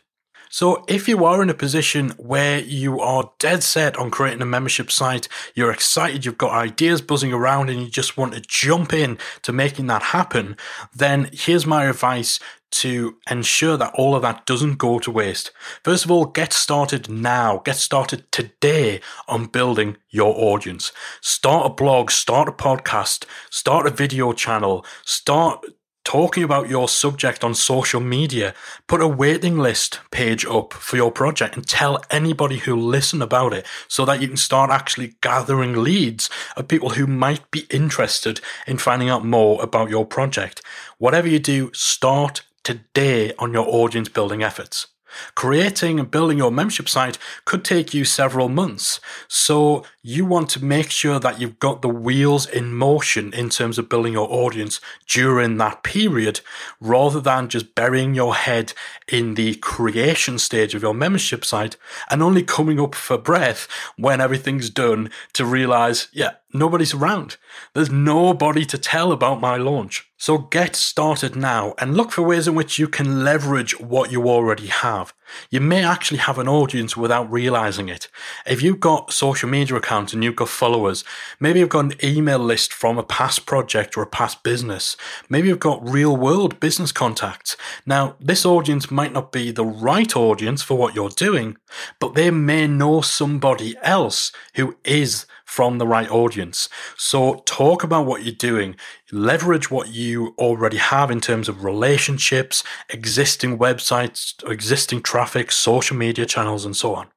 So 0.53 0.85
if 0.87 1.07
you 1.07 1.25
are 1.25 1.41
in 1.41 1.49
a 1.49 1.55
position 1.55 2.11
where 2.11 2.59
you 2.59 2.99
are 2.99 3.31
dead 3.39 3.63
set 3.63 3.97
on 3.97 4.11
creating 4.11 4.43
a 4.43 4.45
membership 4.45 4.91
site, 4.91 5.27
you're 5.55 5.71
excited, 5.71 6.25
you've 6.25 6.37
got 6.37 6.51
ideas 6.51 7.01
buzzing 7.01 7.33
around 7.33 7.71
and 7.71 7.81
you 7.81 7.89
just 7.89 8.17
want 8.17 8.35
to 8.35 8.39
jump 8.39 8.93
in 8.93 9.17
to 9.41 9.51
making 9.51 9.87
that 9.87 10.03
happen, 10.03 10.55
then 10.95 11.31
here's 11.33 11.65
my 11.65 11.85
advice 11.85 12.39
to 12.69 13.17
ensure 13.31 13.77
that 13.77 13.95
all 13.95 14.15
of 14.15 14.21
that 14.21 14.45
doesn't 14.45 14.77
go 14.77 14.99
to 14.99 15.09
waste. 15.09 15.49
First 15.83 16.05
of 16.05 16.11
all, 16.11 16.25
get 16.25 16.53
started 16.53 17.09
now. 17.09 17.63
Get 17.65 17.77
started 17.77 18.31
today 18.31 19.01
on 19.27 19.47
building 19.47 19.97
your 20.11 20.35
audience. 20.37 20.91
Start 21.19 21.65
a 21.65 21.73
blog, 21.73 22.11
start 22.11 22.47
a 22.47 22.51
podcast, 22.51 23.25
start 23.49 23.87
a 23.87 23.89
video 23.89 24.33
channel, 24.33 24.85
start 25.03 25.65
talking 26.03 26.43
about 26.43 26.69
your 26.69 26.89
subject 26.89 27.43
on 27.43 27.55
social 27.55 28.01
media, 28.01 28.53
put 28.87 29.01
a 29.01 29.07
waiting 29.07 29.57
list 29.57 29.99
page 30.11 30.45
up 30.45 30.73
for 30.73 30.95
your 30.95 31.11
project 31.11 31.55
and 31.55 31.67
tell 31.67 32.03
anybody 32.09 32.57
who 32.57 32.75
listen 32.75 33.21
about 33.21 33.53
it 33.53 33.65
so 33.87 34.05
that 34.05 34.21
you 34.21 34.27
can 34.27 34.37
start 34.37 34.69
actually 34.69 35.15
gathering 35.21 35.83
leads 35.83 36.29
of 36.55 36.67
people 36.67 36.91
who 36.91 37.07
might 37.07 37.49
be 37.51 37.65
interested 37.69 38.41
in 38.67 38.77
finding 38.77 39.09
out 39.09 39.25
more 39.25 39.61
about 39.61 39.89
your 39.89 40.05
project. 40.05 40.61
Whatever 40.97 41.27
you 41.27 41.39
do, 41.39 41.71
start 41.73 42.41
today 42.63 43.33
on 43.39 43.53
your 43.53 43.67
audience 43.67 44.09
building 44.09 44.43
efforts. 44.43 44.87
Creating 45.35 45.99
and 45.99 46.09
building 46.09 46.37
your 46.37 46.51
membership 46.51 46.89
site 46.89 47.17
could 47.45 47.63
take 47.63 47.93
you 47.93 48.03
several 48.03 48.49
months. 48.49 48.99
So 49.27 49.85
you 50.05 50.25
want 50.25 50.49
to 50.49 50.63
make 50.63 50.91
sure 50.91 51.17
that 51.17 51.39
you've 51.39 51.59
got 51.59 51.81
the 51.81 51.87
wheels 51.87 52.45
in 52.45 52.73
motion 52.73 53.33
in 53.33 53.49
terms 53.49 53.79
of 53.79 53.87
building 53.87 54.11
your 54.11 54.29
audience 54.29 54.81
during 55.07 55.55
that 55.55 55.81
period, 55.81 56.41
rather 56.81 57.21
than 57.21 57.47
just 57.47 57.73
burying 57.73 58.13
your 58.13 58.35
head 58.35 58.73
in 59.07 59.35
the 59.35 59.55
creation 59.55 60.37
stage 60.37 60.75
of 60.75 60.81
your 60.81 60.93
membership 60.93 61.45
site 61.45 61.77
and 62.09 62.21
only 62.21 62.43
coming 62.43 62.81
up 62.81 62.93
for 62.93 63.17
breath 63.17 63.65
when 63.95 64.19
everything's 64.19 64.69
done 64.69 65.09
to 65.31 65.45
realize, 65.45 66.09
yeah, 66.11 66.31
nobody's 66.53 66.93
around. 66.93 67.37
There's 67.73 67.89
nobody 67.89 68.65
to 68.65 68.77
tell 68.77 69.13
about 69.13 69.39
my 69.39 69.55
launch. 69.55 70.09
So 70.17 70.37
get 70.37 70.75
started 70.75 71.37
now 71.37 71.75
and 71.77 71.95
look 71.95 72.11
for 72.11 72.23
ways 72.23 72.47
in 72.47 72.55
which 72.55 72.77
you 72.77 72.89
can 72.89 73.23
leverage 73.23 73.79
what 73.79 74.11
you 74.11 74.27
already 74.27 74.67
have. 74.67 75.13
You 75.49 75.61
may 75.61 75.83
actually 75.83 76.17
have 76.19 76.37
an 76.39 76.47
audience 76.47 76.97
without 76.97 77.31
realizing 77.31 77.89
it. 77.89 78.07
If 78.45 78.61
you've 78.61 78.79
got 78.79 79.13
social 79.13 79.49
media 79.49 79.75
accounts 79.75 80.13
and 80.13 80.23
you've 80.23 80.35
got 80.35 80.49
followers, 80.49 81.03
maybe 81.39 81.59
you've 81.59 81.69
got 81.69 81.85
an 81.85 81.93
email 82.03 82.39
list 82.39 82.73
from 82.73 82.97
a 82.97 83.03
past 83.03 83.45
project 83.45 83.97
or 83.97 84.03
a 84.03 84.07
past 84.07 84.43
business. 84.43 84.97
Maybe 85.29 85.47
you've 85.47 85.59
got 85.59 85.87
real 85.87 86.15
world 86.15 86.59
business 86.59 86.91
contacts. 86.91 87.57
Now, 87.85 88.15
this 88.19 88.45
audience 88.45 88.89
might 88.89 89.13
not 89.13 89.31
be 89.31 89.51
the 89.51 89.65
right 89.65 90.15
audience 90.15 90.61
for 90.61 90.77
what 90.77 90.95
you're 90.95 91.09
doing, 91.09 91.57
but 91.99 92.13
they 92.13 92.31
may 92.31 92.67
know 92.67 93.01
somebody 93.01 93.75
else 93.81 94.31
who 94.55 94.75
is 94.83 95.25
from 95.45 95.77
the 95.77 95.85
right 95.85 96.09
audience. 96.09 96.67
So 96.97 97.43
talk 97.45 97.83
about 97.83 98.07
what 98.07 98.23
you're 98.23 98.33
doing, 98.33 98.75
leverage 99.13 99.69
what 99.69 99.89
you 99.89 100.33
already 100.37 100.77
have 100.77 101.11
in 101.11 101.21
terms 101.21 101.47
of 101.47 101.63
relationships, 101.63 102.63
existing 102.89 103.57
websites, 103.57 104.33
existing 104.49 105.01
traffic, 105.01 105.51
social 105.51 105.95
media 105.95 106.25
channels, 106.25 106.65
and 106.65 106.75
so 106.75 106.95
on. 106.95 107.07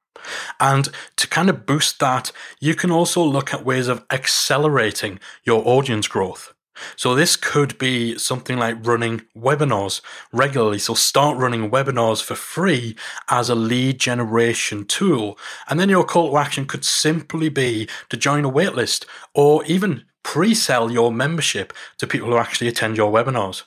And 0.60 0.88
to 1.16 1.28
kind 1.28 1.48
of 1.48 1.66
boost 1.66 2.00
that, 2.00 2.32
you 2.60 2.74
can 2.74 2.90
also 2.90 3.22
look 3.22 3.54
at 3.54 3.64
ways 3.64 3.88
of 3.88 4.04
accelerating 4.10 5.20
your 5.44 5.66
audience 5.66 6.08
growth. 6.08 6.52
So 6.94 7.14
this 7.14 7.36
could 7.36 7.78
be 7.78 8.18
something 8.18 8.58
like 8.58 8.86
running 8.86 9.22
webinars 9.36 10.02
regularly. 10.32 10.78
So 10.78 10.94
start 10.94 11.38
running 11.38 11.70
webinars 11.70 12.22
for 12.22 12.34
free 12.34 12.96
as 13.30 13.48
a 13.48 13.54
lead 13.54 13.98
generation 13.98 14.84
tool. 14.84 15.38
And 15.68 15.80
then 15.80 15.88
your 15.88 16.04
call 16.04 16.30
to 16.30 16.36
action 16.36 16.66
could 16.66 16.84
simply 16.84 17.48
be 17.48 17.88
to 18.10 18.16
join 18.16 18.44
a 18.44 18.50
waitlist 18.50 19.06
or 19.34 19.64
even 19.64 20.04
pre-sell 20.26 20.90
your 20.90 21.12
membership 21.12 21.72
to 21.96 22.04
people 22.04 22.28
who 22.28 22.36
actually 22.36 22.66
attend 22.66 22.96
your 22.96 23.12
webinars. 23.12 23.62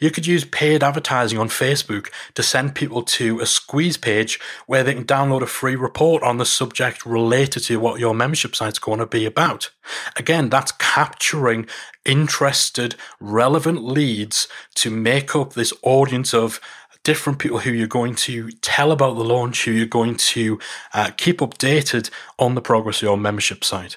You 0.00 0.10
could 0.10 0.26
use 0.26 0.44
paid 0.44 0.82
advertising 0.82 1.38
on 1.38 1.48
Facebook 1.48 2.08
to 2.34 2.42
send 2.42 2.74
people 2.74 3.04
to 3.04 3.38
a 3.38 3.46
squeeze 3.46 3.96
page 3.96 4.40
where 4.66 4.82
they 4.82 4.92
can 4.92 5.04
download 5.04 5.42
a 5.42 5.46
free 5.46 5.76
report 5.76 6.24
on 6.24 6.38
the 6.38 6.44
subject 6.44 7.06
related 7.06 7.62
to 7.64 7.78
what 7.78 8.00
your 8.00 8.12
membership 8.12 8.56
site's 8.56 8.80
going 8.80 8.98
to 8.98 9.06
be 9.06 9.24
about. 9.24 9.70
Again, 10.16 10.48
that's 10.50 10.72
capturing 10.72 11.68
interested, 12.04 12.96
relevant 13.20 13.84
leads 13.84 14.48
to 14.74 14.90
make 14.90 15.36
up 15.36 15.52
this 15.52 15.72
audience 15.84 16.34
of 16.34 16.60
different 17.02 17.38
people 17.38 17.60
who 17.60 17.70
you're 17.70 17.86
going 17.86 18.14
to 18.14 18.50
tell 18.60 18.92
about 18.92 19.16
the 19.16 19.24
launch, 19.24 19.64
who 19.64 19.70
you're 19.70 19.86
going 19.86 20.16
to 20.16 20.58
uh, 20.92 21.10
keep 21.16 21.38
updated 21.38 22.10
on 22.38 22.54
the 22.54 22.60
progress 22.60 22.98
of 22.98 23.02
your 23.02 23.16
membership 23.16 23.64
site. 23.64 23.96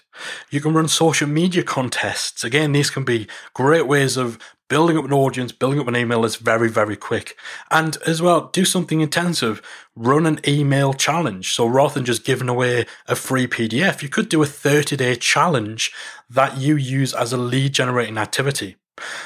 You 0.49 0.61
can 0.61 0.73
run 0.73 0.87
social 0.87 1.27
media 1.27 1.63
contests. 1.63 2.43
Again, 2.43 2.71
these 2.71 2.89
can 2.89 3.03
be 3.03 3.27
great 3.53 3.87
ways 3.87 4.15
of 4.15 4.39
building 4.69 4.97
up 4.97 5.05
an 5.05 5.13
audience, 5.13 5.51
building 5.51 5.79
up 5.79 5.87
an 5.87 5.95
email 5.95 6.19
list 6.19 6.39
very, 6.39 6.69
very 6.69 6.95
quick. 6.95 7.35
And 7.69 7.97
as 8.07 8.21
well, 8.21 8.49
do 8.53 8.65
something 8.65 9.01
intensive. 9.01 9.61
Run 9.95 10.25
an 10.25 10.39
email 10.47 10.93
challenge. 10.93 11.53
So 11.53 11.67
rather 11.67 11.95
than 11.95 12.05
just 12.05 12.25
giving 12.25 12.49
away 12.49 12.85
a 13.07 13.15
free 13.15 13.47
PDF, 13.47 14.01
you 14.01 14.09
could 14.09 14.29
do 14.29 14.41
a 14.41 14.47
30 14.47 14.95
day 14.95 15.15
challenge 15.15 15.91
that 16.29 16.57
you 16.57 16.75
use 16.75 17.13
as 17.13 17.33
a 17.33 17.37
lead 17.37 17.73
generating 17.73 18.17
activity. 18.17 18.77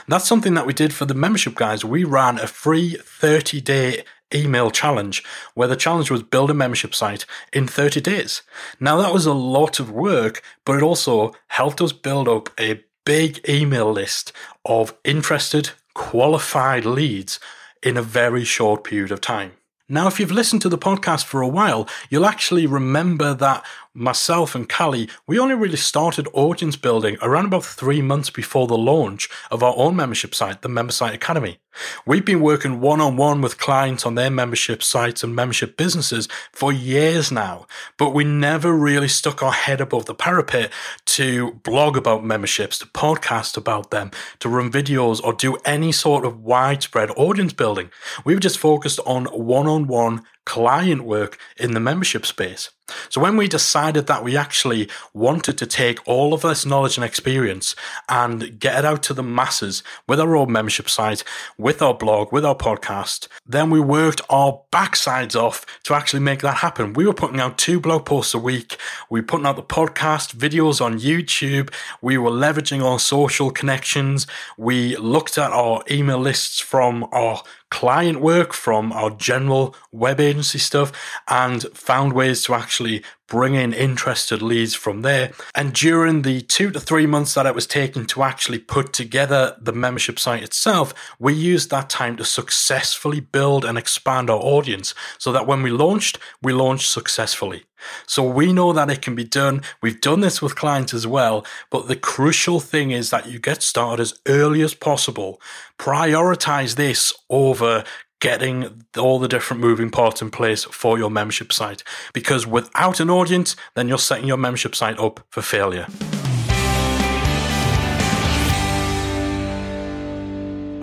That's 0.08 0.28
something 0.28 0.54
that 0.54 0.66
we 0.66 0.74
did 0.74 0.94
for 0.94 1.06
the 1.06 1.14
membership 1.14 1.56
guys. 1.56 1.84
We 1.84 2.04
ran 2.04 2.40
a 2.40 2.48
free 2.48 2.98
30 3.02 3.62
day 3.62 4.04
email 4.34 4.70
challenge 4.72 5.24
where 5.54 5.68
the 5.68 5.76
challenge 5.76 6.12
was 6.12 6.24
build 6.24 6.52
a 6.52 6.54
membership 6.54 6.94
site 6.94 7.26
in 7.54 7.68
30 7.68 8.02
days. 8.02 8.42
Now 8.80 8.98
that 8.98 9.14
was 9.14 9.26
a 9.26 9.34
lot 9.34 9.80
of 9.80 9.92
work, 9.92 10.42
but 10.66 10.76
it 10.76 10.84
also 10.84 11.34
helped 11.48 11.82
us 11.82 11.94
build 11.94 12.28
up 12.28 12.50
a 12.60 12.84
big 13.06 13.48
email 13.48 13.92
list 13.92 14.34
of 14.66 14.94
interested, 15.04 15.72
qualified 15.94 16.86
leads 16.86 17.40
in 17.82 17.96
a 17.96 18.02
very 18.02 18.44
short 18.44 18.84
period 18.84 19.12
of 19.12 19.22
time. 19.22 19.54
Now, 19.90 20.08
if 20.08 20.20
you've 20.20 20.32
listened 20.32 20.62
to 20.64 20.70
the 20.70 20.78
podcast 20.78 21.24
for 21.24 21.42
a 21.42 21.48
while, 21.48 21.88
you'll 22.10 22.26
actually 22.26 22.68
remember 22.68 23.34
that 23.36 23.66
myself 23.94 24.56
and 24.56 24.70
Callie, 24.70 25.10
we 25.28 25.40
only 25.40 25.56
really 25.56 25.78
started 25.78 26.28
audience 26.34 26.76
building 26.76 27.18
around 27.22 27.46
about 27.46 27.66
three 27.66 28.02
months 28.02 28.30
before 28.30 28.68
the 28.68 28.78
launch 28.78 29.30
of 29.52 29.64
our 29.64 29.74
own 29.78 29.96
membership 29.96 30.36
site, 30.36 30.62
the 30.62 30.70
Member 30.70 30.92
Site 30.92 31.16
Academy. 31.16 31.60
We've 32.06 32.26
been 32.26 32.42
working 32.42 32.82
one 32.82 33.02
on 33.02 33.18
one 33.18 33.42
with 33.42 33.58
clients 33.58 34.06
on 34.06 34.16
their 34.16 34.30
membership 34.30 34.82
sites 34.82 35.24
and 35.24 35.36
membership 35.36 35.78
businesses 35.78 36.28
for 36.52 36.72
years 36.72 37.32
now, 37.32 37.68
but 37.98 38.14
we 38.14 38.24
never 38.24 38.74
really 38.74 39.08
stuck 39.08 39.44
our 39.44 39.52
head 39.52 39.82
above 39.82 40.06
the 40.06 40.16
parapet 40.16 40.72
to 41.06 41.54
blog 41.64 41.98
about 41.98 42.26
memberships, 42.26 42.80
to 42.80 42.86
podcast 42.88 43.58
about 43.58 43.92
them, 43.92 44.12
to 44.40 44.50
run 44.50 44.72
videos, 44.72 45.24
or 45.24 45.34
do 45.34 45.56
any 45.66 45.92
sort 45.92 46.26
of 46.26 46.44
widespread 46.44 47.12
audience 47.12 47.54
building. 47.54 47.90
We 48.26 48.34
were 48.34 48.40
just 48.40 48.58
focused 48.58 49.00
on 49.06 49.26
one 49.26 49.68
on 49.68 49.88
one 49.88 50.24
client 50.48 51.04
work 51.04 51.38
in 51.58 51.74
the 51.74 51.80
membership 51.82 52.26
space. 52.26 52.70
So 53.10 53.20
when 53.20 53.36
we 53.36 53.50
decided 53.50 54.08
that 54.08 54.24
we 54.24 54.38
actually 54.38 54.88
wanted 55.14 55.58
to 55.58 55.66
take 55.66 56.00
all 56.08 56.34
of 56.34 56.42
this 56.42 56.66
knowledge 56.66 56.96
and 56.96 57.04
experience 57.04 57.76
and 58.08 58.58
get 58.58 58.80
it 58.80 58.86
out 58.86 59.04
to 59.04 59.14
the 59.14 59.24
masses 59.24 59.84
with 60.08 60.22
our 60.22 60.38
own 60.38 60.54
membership 60.54 60.90
site, 60.90 61.22
with 61.58 61.82
our 61.82 61.94
blog, 61.94 62.32
with 62.32 62.46
our 62.46 62.56
podcast, 62.56 63.28
then 63.46 63.70
we 63.70 63.82
worked 63.82 64.22
our 64.30 64.62
backsides 64.72 65.36
off 65.36 65.66
to 65.84 65.94
actually 65.94 66.22
make 66.22 66.40
that 66.40 66.58
happen. 66.58 66.94
We 66.94 67.06
were 67.06 67.14
putting 67.14 67.42
out 67.42 67.58
two 67.58 67.82
blog 67.82 68.06
posts 68.06 68.34
a 68.34 68.40
week. 68.40 68.78
We 69.10 69.20
were 69.20 69.28
putting 69.28 69.46
out 69.46 69.58
the 69.58 69.64
podcast 69.64 70.34
videos 70.38 70.80
on 70.80 70.98
YouTube. 70.98 71.74
We 72.02 72.18
were 72.18 72.32
leveraging 72.32 72.82
our 72.82 73.00
social 73.00 73.52
connections. 73.52 74.28
We 74.58 74.96
looked 74.96 75.38
at 75.38 75.52
our 75.52 75.84
email 75.92 76.20
lists 76.20 76.62
from 76.62 77.06
our 77.12 77.44
client 77.70 78.22
work, 78.22 78.54
from 78.54 78.92
our 78.94 79.12
general 79.12 79.76
web 79.92 80.20
agency 80.20 80.60
stuff, 80.60 80.92
and 81.28 81.64
found 81.74 82.14
ways 82.14 82.44
to 82.44 82.54
actually 82.54 83.04
bring 83.28 83.56
in 83.56 83.74
interested 83.74 84.42
leads 84.42 84.74
from 84.74 85.02
there. 85.02 85.32
And 85.54 85.74
during 85.74 86.22
the 86.22 86.42
two 86.42 86.72
to 86.72 86.80
three 86.80 87.06
months 87.06 87.34
that 87.34 87.46
it 87.46 87.56
was 87.56 87.68
taking 87.68 88.06
to 88.08 88.24
actually 88.24 88.60
put 88.60 88.94
together 88.94 89.58
the 89.62 89.74
membership 89.74 90.18
site 90.18 90.44
itself, 90.44 90.94
we 91.20 91.34
used 91.34 91.70
that 91.70 91.90
time 91.90 92.16
to 92.18 92.26
successfully 92.26 93.20
build 93.20 93.66
and 93.66 93.78
expand 93.78 94.30
our 94.30 94.40
audience 94.40 94.96
so 95.18 95.32
that 95.32 95.46
when 95.46 95.62
we 95.62 95.70
launched, 95.70 96.18
we 96.42 96.54
launched 96.54 96.90
successfully. 96.90 97.67
So 98.06 98.24
we 98.24 98.54
know 98.54 98.74
that 98.74 98.90
it 98.90 99.02
can 99.02 99.16
be 99.16 99.24
done. 99.24 99.62
We've 99.82 100.00
done 100.00 100.22
this 100.22 100.42
with 100.42 100.56
clients 100.56 100.94
as 100.94 101.08
well. 101.08 101.46
But 101.70 101.88
the 101.88 101.96
crucial 101.96 102.60
thing 102.60 102.92
is 102.92 103.10
that 103.10 103.28
you 103.28 103.40
get 103.40 103.62
started 103.62 104.02
as 104.02 104.20
early 104.28 104.62
as 104.62 104.74
possible. 104.74 105.42
Prioritize 105.78 106.76
this 106.76 107.14
over 107.30 107.84
getting 108.20 108.84
all 108.98 109.20
the 109.20 109.28
different 109.28 109.62
moving 109.62 109.92
parts 109.92 110.22
in 110.22 110.32
place 110.32 110.64
for 110.64 110.98
your 110.98 111.12
membership 111.12 111.54
site. 111.54 111.84
Because 112.14 112.48
without 112.48 113.00
an 113.00 113.10
audience, 113.10 113.56
then 113.76 113.88
you're 113.88 113.98
setting 113.98 114.28
your 114.28 114.38
membership 114.38 114.76
site 114.76 114.98
up 115.00 115.26
for 115.30 115.42
failure. 115.42 115.88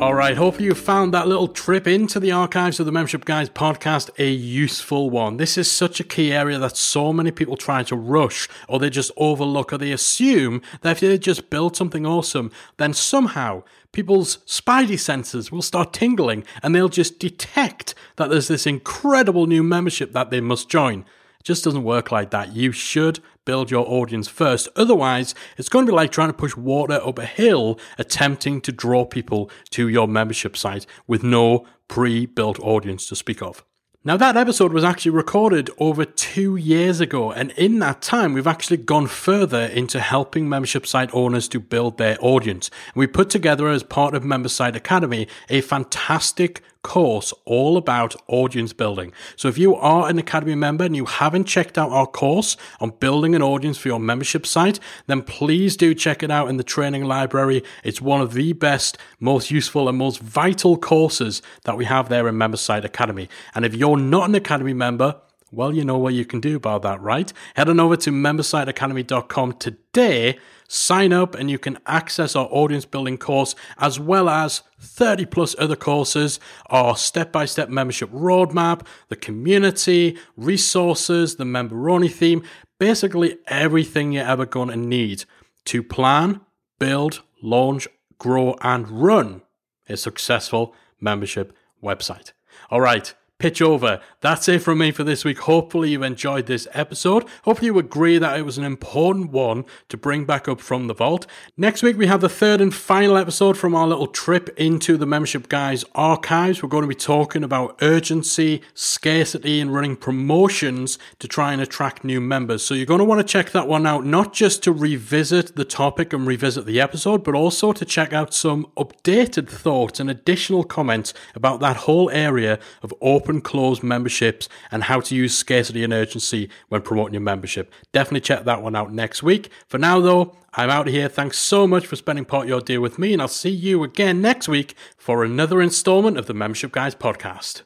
All 0.00 0.12
right, 0.12 0.36
hopefully 0.36 0.64
you 0.64 0.74
found 0.74 1.14
that 1.14 1.28
little 1.28 1.46
trip 1.46 1.86
into 1.86 2.18
the 2.18 2.32
archives 2.32 2.80
of 2.80 2.84
the 2.84 2.90
Membership 2.90 3.24
Guys 3.24 3.48
podcast 3.48 4.10
a 4.18 4.28
useful 4.28 5.08
one. 5.08 5.36
This 5.36 5.56
is 5.56 5.70
such 5.70 6.00
a 6.00 6.04
key 6.04 6.32
area 6.32 6.58
that 6.58 6.76
so 6.76 7.12
many 7.12 7.30
people 7.30 7.56
try 7.56 7.84
to 7.84 7.94
rush 7.94 8.48
or 8.68 8.80
they 8.80 8.90
just 8.90 9.12
overlook 9.16 9.72
or 9.72 9.78
they 9.78 9.92
assume 9.92 10.62
that 10.80 10.90
if 10.90 11.00
they 11.00 11.16
just 11.16 11.48
build 11.48 11.76
something 11.76 12.04
awesome, 12.04 12.50
then 12.76 12.92
somehow 12.92 13.62
people's 13.92 14.38
spidey 14.38 14.98
senses 14.98 15.52
will 15.52 15.62
start 15.62 15.92
tingling 15.92 16.44
and 16.60 16.74
they'll 16.74 16.88
just 16.88 17.20
detect 17.20 17.94
that 18.16 18.28
there's 18.28 18.48
this 18.48 18.66
incredible 18.66 19.46
new 19.46 19.62
membership 19.62 20.12
that 20.12 20.28
they 20.28 20.40
must 20.40 20.68
join. 20.68 21.00
It 21.38 21.44
just 21.44 21.62
doesn't 21.62 21.84
work 21.84 22.10
like 22.10 22.30
that. 22.30 22.54
You 22.54 22.72
should 22.72 23.20
build 23.44 23.70
your 23.70 23.86
audience 23.88 24.28
first. 24.28 24.68
Otherwise, 24.76 25.34
it's 25.56 25.68
going 25.68 25.86
to 25.86 25.92
be 25.92 25.96
like 25.96 26.12
trying 26.12 26.28
to 26.28 26.34
push 26.34 26.56
water 26.56 27.00
up 27.02 27.18
a 27.18 27.26
hill, 27.26 27.78
attempting 27.98 28.60
to 28.62 28.72
draw 28.72 29.04
people 29.04 29.50
to 29.70 29.88
your 29.88 30.08
membership 30.08 30.56
site 30.56 30.86
with 31.06 31.22
no 31.22 31.66
pre 31.88 32.26
built 32.26 32.58
audience 32.60 33.06
to 33.08 33.16
speak 33.16 33.42
of. 33.42 33.64
Now, 34.06 34.18
that 34.18 34.36
episode 34.36 34.74
was 34.74 34.84
actually 34.84 35.12
recorded 35.12 35.70
over 35.78 36.04
two 36.04 36.56
years 36.56 37.00
ago, 37.00 37.32
and 37.32 37.52
in 37.52 37.78
that 37.78 38.02
time, 38.02 38.34
we've 38.34 38.46
actually 38.46 38.76
gone 38.76 39.06
further 39.06 39.62
into 39.62 39.98
helping 39.98 40.46
membership 40.46 40.86
site 40.86 41.08
owners 41.14 41.48
to 41.48 41.58
build 41.58 41.96
their 41.96 42.18
audience. 42.20 42.70
we 42.94 43.06
put 43.06 43.30
together, 43.30 43.66
as 43.66 43.82
part 43.82 44.14
of 44.14 44.22
Member 44.22 44.50
Site 44.50 44.76
Academy, 44.76 45.26
a 45.48 45.62
fantastic 45.62 46.60
course 46.84 47.34
all 47.44 47.76
about 47.76 48.14
audience 48.28 48.72
building. 48.72 49.12
So 49.34 49.48
if 49.48 49.58
you 49.58 49.74
are 49.74 50.08
an 50.08 50.18
Academy 50.18 50.54
member 50.54 50.84
and 50.84 50.94
you 50.94 51.06
haven't 51.06 51.46
checked 51.46 51.76
out 51.76 51.90
our 51.90 52.06
course 52.06 52.56
on 52.78 52.90
building 53.00 53.34
an 53.34 53.42
audience 53.42 53.76
for 53.76 53.88
your 53.88 53.98
membership 53.98 54.46
site, 54.46 54.78
then 55.08 55.22
please 55.22 55.76
do 55.76 55.94
check 55.94 56.22
it 56.22 56.30
out 56.30 56.48
in 56.48 56.58
the 56.58 56.62
training 56.62 57.04
library. 57.04 57.64
It's 57.82 58.00
one 58.00 58.20
of 58.20 58.34
the 58.34 58.52
best, 58.52 58.96
most 59.18 59.50
useful, 59.50 59.88
and 59.88 59.98
most 59.98 60.20
vital 60.20 60.76
courses 60.76 61.42
that 61.64 61.76
we 61.76 61.86
have 61.86 62.08
there 62.08 62.28
in 62.28 62.38
Member 62.38 62.58
Site 62.58 62.84
Academy. 62.84 63.28
And 63.54 63.64
if 63.64 63.74
you're 63.74 63.96
not 63.96 64.28
an 64.28 64.34
Academy 64.36 64.74
member, 64.74 65.16
well, 65.54 65.74
you 65.74 65.84
know 65.84 65.98
what 65.98 66.14
you 66.14 66.24
can 66.24 66.40
do 66.40 66.56
about 66.56 66.82
that, 66.82 67.00
right? 67.00 67.32
Head 67.54 67.68
on 67.68 67.80
over 67.80 67.96
to 67.96 68.10
membersiteacademy.com 68.10 69.54
today 69.54 70.38
sign 70.68 71.12
up 71.12 71.34
and 71.34 71.50
you 71.50 71.58
can 71.58 71.78
access 71.86 72.34
our 72.34 72.48
audience 72.50 72.84
building 72.84 73.18
course 73.18 73.54
as 73.78 74.00
well 74.00 74.28
as 74.28 74.62
30 74.80 75.26
plus 75.26 75.54
other 75.58 75.76
courses, 75.76 76.40
our 76.66 76.96
step 76.96 77.32
by 77.32 77.44
step 77.44 77.68
membership 77.68 78.10
roadmap, 78.10 78.86
the 79.08 79.16
community, 79.16 80.18
resources, 80.36 81.36
the 81.36 81.44
memberoni 81.44 82.10
theme, 82.10 82.42
basically 82.78 83.38
everything 83.46 84.12
you're 84.12 84.26
ever 84.26 84.46
going 84.46 84.68
to 84.68 84.76
need 84.76 85.24
to 85.66 85.82
plan, 85.82 86.40
build, 86.78 87.22
launch, 87.42 87.88
grow, 88.18 88.56
and 88.62 88.90
run 88.90 89.42
a 89.88 89.96
successful 89.96 90.74
membership 91.00 91.56
website. 91.82 92.32
All 92.70 92.80
right 92.80 93.14
pitch 93.44 93.60
over. 93.60 94.00
That's 94.22 94.48
it 94.48 94.60
from 94.60 94.78
me 94.78 94.90
for 94.90 95.04
this 95.04 95.22
week. 95.22 95.40
Hopefully, 95.40 95.90
you 95.90 96.02
enjoyed 96.02 96.46
this 96.46 96.66
episode. 96.72 97.26
Hopefully, 97.42 97.66
you 97.66 97.78
agree 97.78 98.16
that 98.16 98.38
it 98.38 98.42
was 98.42 98.56
an 98.56 98.64
important 98.64 99.32
one 99.32 99.66
to 99.90 99.98
bring 99.98 100.24
back 100.24 100.48
up 100.48 100.62
from 100.62 100.86
the 100.86 100.94
vault. 100.94 101.26
Next 101.54 101.82
week, 101.82 101.98
we 101.98 102.06
have 102.06 102.22
the 102.22 102.30
third 102.30 102.62
and 102.62 102.74
final 102.74 103.18
episode 103.18 103.58
from 103.58 103.74
our 103.74 103.86
little 103.86 104.06
trip 104.06 104.48
into 104.56 104.96
the 104.96 105.04
Membership 105.04 105.50
Guys 105.50 105.84
archives. 105.94 106.62
We're 106.62 106.70
going 106.70 106.84
to 106.84 106.88
be 106.88 106.94
talking 106.94 107.44
about 107.44 107.76
urgency, 107.82 108.62
scarcity, 108.72 109.60
and 109.60 109.74
running 109.74 109.96
promotions 109.96 110.98
to 111.18 111.28
try 111.28 111.52
and 111.52 111.60
attract 111.60 112.02
new 112.02 112.22
members. 112.22 112.62
So, 112.62 112.72
you're 112.72 112.86
going 112.86 113.00
to 113.00 113.04
want 113.04 113.20
to 113.20 113.30
check 113.30 113.50
that 113.50 113.68
one 113.68 113.86
out, 113.86 114.06
not 114.06 114.32
just 114.32 114.62
to 114.62 114.72
revisit 114.72 115.54
the 115.54 115.66
topic 115.66 116.14
and 116.14 116.26
revisit 116.26 116.64
the 116.64 116.80
episode, 116.80 117.22
but 117.22 117.34
also 117.34 117.74
to 117.74 117.84
check 117.84 118.14
out 118.14 118.32
some 118.32 118.68
updated 118.78 119.50
thoughts 119.50 120.00
and 120.00 120.08
additional 120.08 120.64
comments 120.64 121.12
about 121.34 121.60
that 121.60 121.76
whole 121.76 122.08
area 122.08 122.58
of 122.82 122.94
open 123.02 123.33
open 123.34 123.42
closed 123.42 123.82
memberships 123.82 124.48
and 124.70 124.84
how 124.84 125.00
to 125.00 125.14
use 125.14 125.36
scarcity 125.36 125.82
and 125.82 125.92
urgency 125.92 126.48
when 126.68 126.80
promoting 126.82 127.14
your 127.14 127.22
membership. 127.22 127.72
Definitely 127.92 128.20
check 128.20 128.44
that 128.44 128.62
one 128.62 128.76
out 128.76 128.92
next 128.92 129.24
week. 129.24 129.50
For 129.66 129.78
now, 129.78 130.00
though, 130.00 130.36
I'm 130.54 130.70
out 130.70 130.86
here. 130.86 131.08
Thanks 131.08 131.38
so 131.38 131.66
much 131.66 131.86
for 131.86 131.96
spending 131.96 132.24
part 132.24 132.44
of 132.44 132.48
your 132.48 132.60
day 132.60 132.78
with 132.78 132.96
me, 132.98 133.12
and 133.12 133.20
I'll 133.20 133.28
see 133.28 133.50
you 133.50 133.82
again 133.82 134.22
next 134.22 134.48
week 134.48 134.76
for 134.96 135.24
another 135.24 135.60
installment 135.60 136.16
of 136.16 136.26
the 136.26 136.34
Membership 136.34 136.70
Guys 136.70 136.94
podcast. 136.94 137.62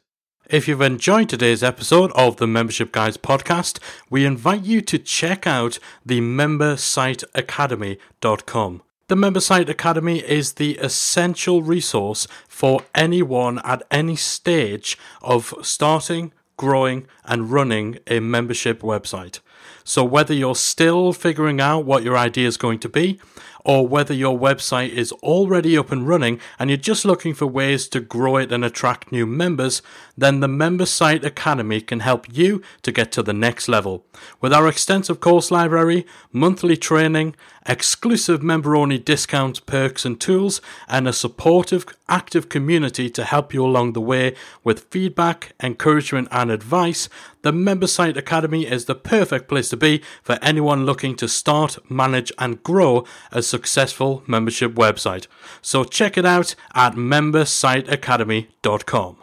If 0.48 0.66
you've 0.66 0.80
enjoyed 0.80 1.28
today's 1.28 1.62
episode 1.62 2.10
of 2.12 2.38
the 2.38 2.46
Membership 2.46 2.90
Guys 2.90 3.18
podcast, 3.18 3.78
we 4.08 4.24
invite 4.24 4.64
you 4.64 4.80
to 4.80 4.98
check 4.98 5.46
out 5.46 5.78
the 6.06 6.22
membersiteacademy.com. 6.22 8.82
The 9.08 9.16
Member 9.16 9.40
Site 9.40 9.70
Academy 9.70 10.18
is 10.18 10.52
the 10.52 10.76
essential 10.76 11.62
resource 11.62 12.28
for 12.46 12.82
anyone 12.94 13.58
at 13.64 13.82
any 13.90 14.16
stage 14.16 14.98
of 15.22 15.54
starting, 15.62 16.34
growing, 16.58 17.06
and 17.24 17.50
running 17.50 18.00
a 18.06 18.20
membership 18.20 18.82
website. 18.82 19.40
So, 19.82 20.04
whether 20.04 20.34
you're 20.34 20.54
still 20.54 21.14
figuring 21.14 21.58
out 21.58 21.86
what 21.86 22.02
your 22.02 22.18
idea 22.18 22.46
is 22.46 22.58
going 22.58 22.80
to 22.80 22.88
be, 22.90 23.18
or 23.68 23.86
whether 23.86 24.14
your 24.14 24.36
website 24.36 24.88
is 24.88 25.12
already 25.12 25.76
up 25.76 25.92
and 25.92 26.08
running 26.08 26.40
and 26.58 26.70
you're 26.70 26.78
just 26.78 27.04
looking 27.04 27.34
for 27.34 27.46
ways 27.46 27.86
to 27.86 28.00
grow 28.00 28.38
it 28.38 28.50
and 28.50 28.64
attract 28.64 29.12
new 29.12 29.26
members, 29.26 29.82
then 30.16 30.40
the 30.40 30.48
Member 30.48 30.86
Site 30.86 31.22
Academy 31.22 31.82
can 31.82 32.00
help 32.00 32.26
you 32.32 32.62
to 32.80 32.90
get 32.90 33.12
to 33.12 33.22
the 33.22 33.34
next 33.34 33.68
level. 33.68 34.06
With 34.40 34.54
our 34.54 34.66
extensive 34.66 35.20
course 35.20 35.50
library, 35.50 36.06
monthly 36.32 36.78
training, 36.78 37.36
exclusive 37.66 38.42
member 38.42 38.74
only 38.74 38.98
discounts, 38.98 39.60
perks, 39.60 40.06
and 40.06 40.18
tools, 40.18 40.62
and 40.88 41.06
a 41.06 41.12
supportive, 41.12 41.84
active 42.08 42.48
community 42.48 43.10
to 43.10 43.24
help 43.24 43.52
you 43.52 43.62
along 43.62 43.92
the 43.92 44.00
way 44.00 44.34
with 44.64 44.88
feedback, 44.90 45.52
encouragement, 45.62 46.28
and 46.32 46.50
advice, 46.50 47.10
the 47.42 47.52
Member 47.52 47.86
Site 47.86 48.16
Academy 48.16 48.66
is 48.66 48.86
the 48.86 48.94
perfect 48.94 49.48
place 49.48 49.68
to 49.68 49.76
be 49.76 50.02
for 50.22 50.38
anyone 50.42 50.84
looking 50.84 51.14
to 51.16 51.28
start, 51.28 51.78
manage, 51.90 52.32
and 52.38 52.62
grow 52.62 53.04
a 53.30 53.42
successful 53.58 54.22
membership 54.28 54.74
website. 54.74 55.26
So 55.60 55.82
check 55.82 56.16
it 56.16 56.24
out 56.24 56.54
at 56.74 56.94
membersiteacademy.com. 56.94 59.16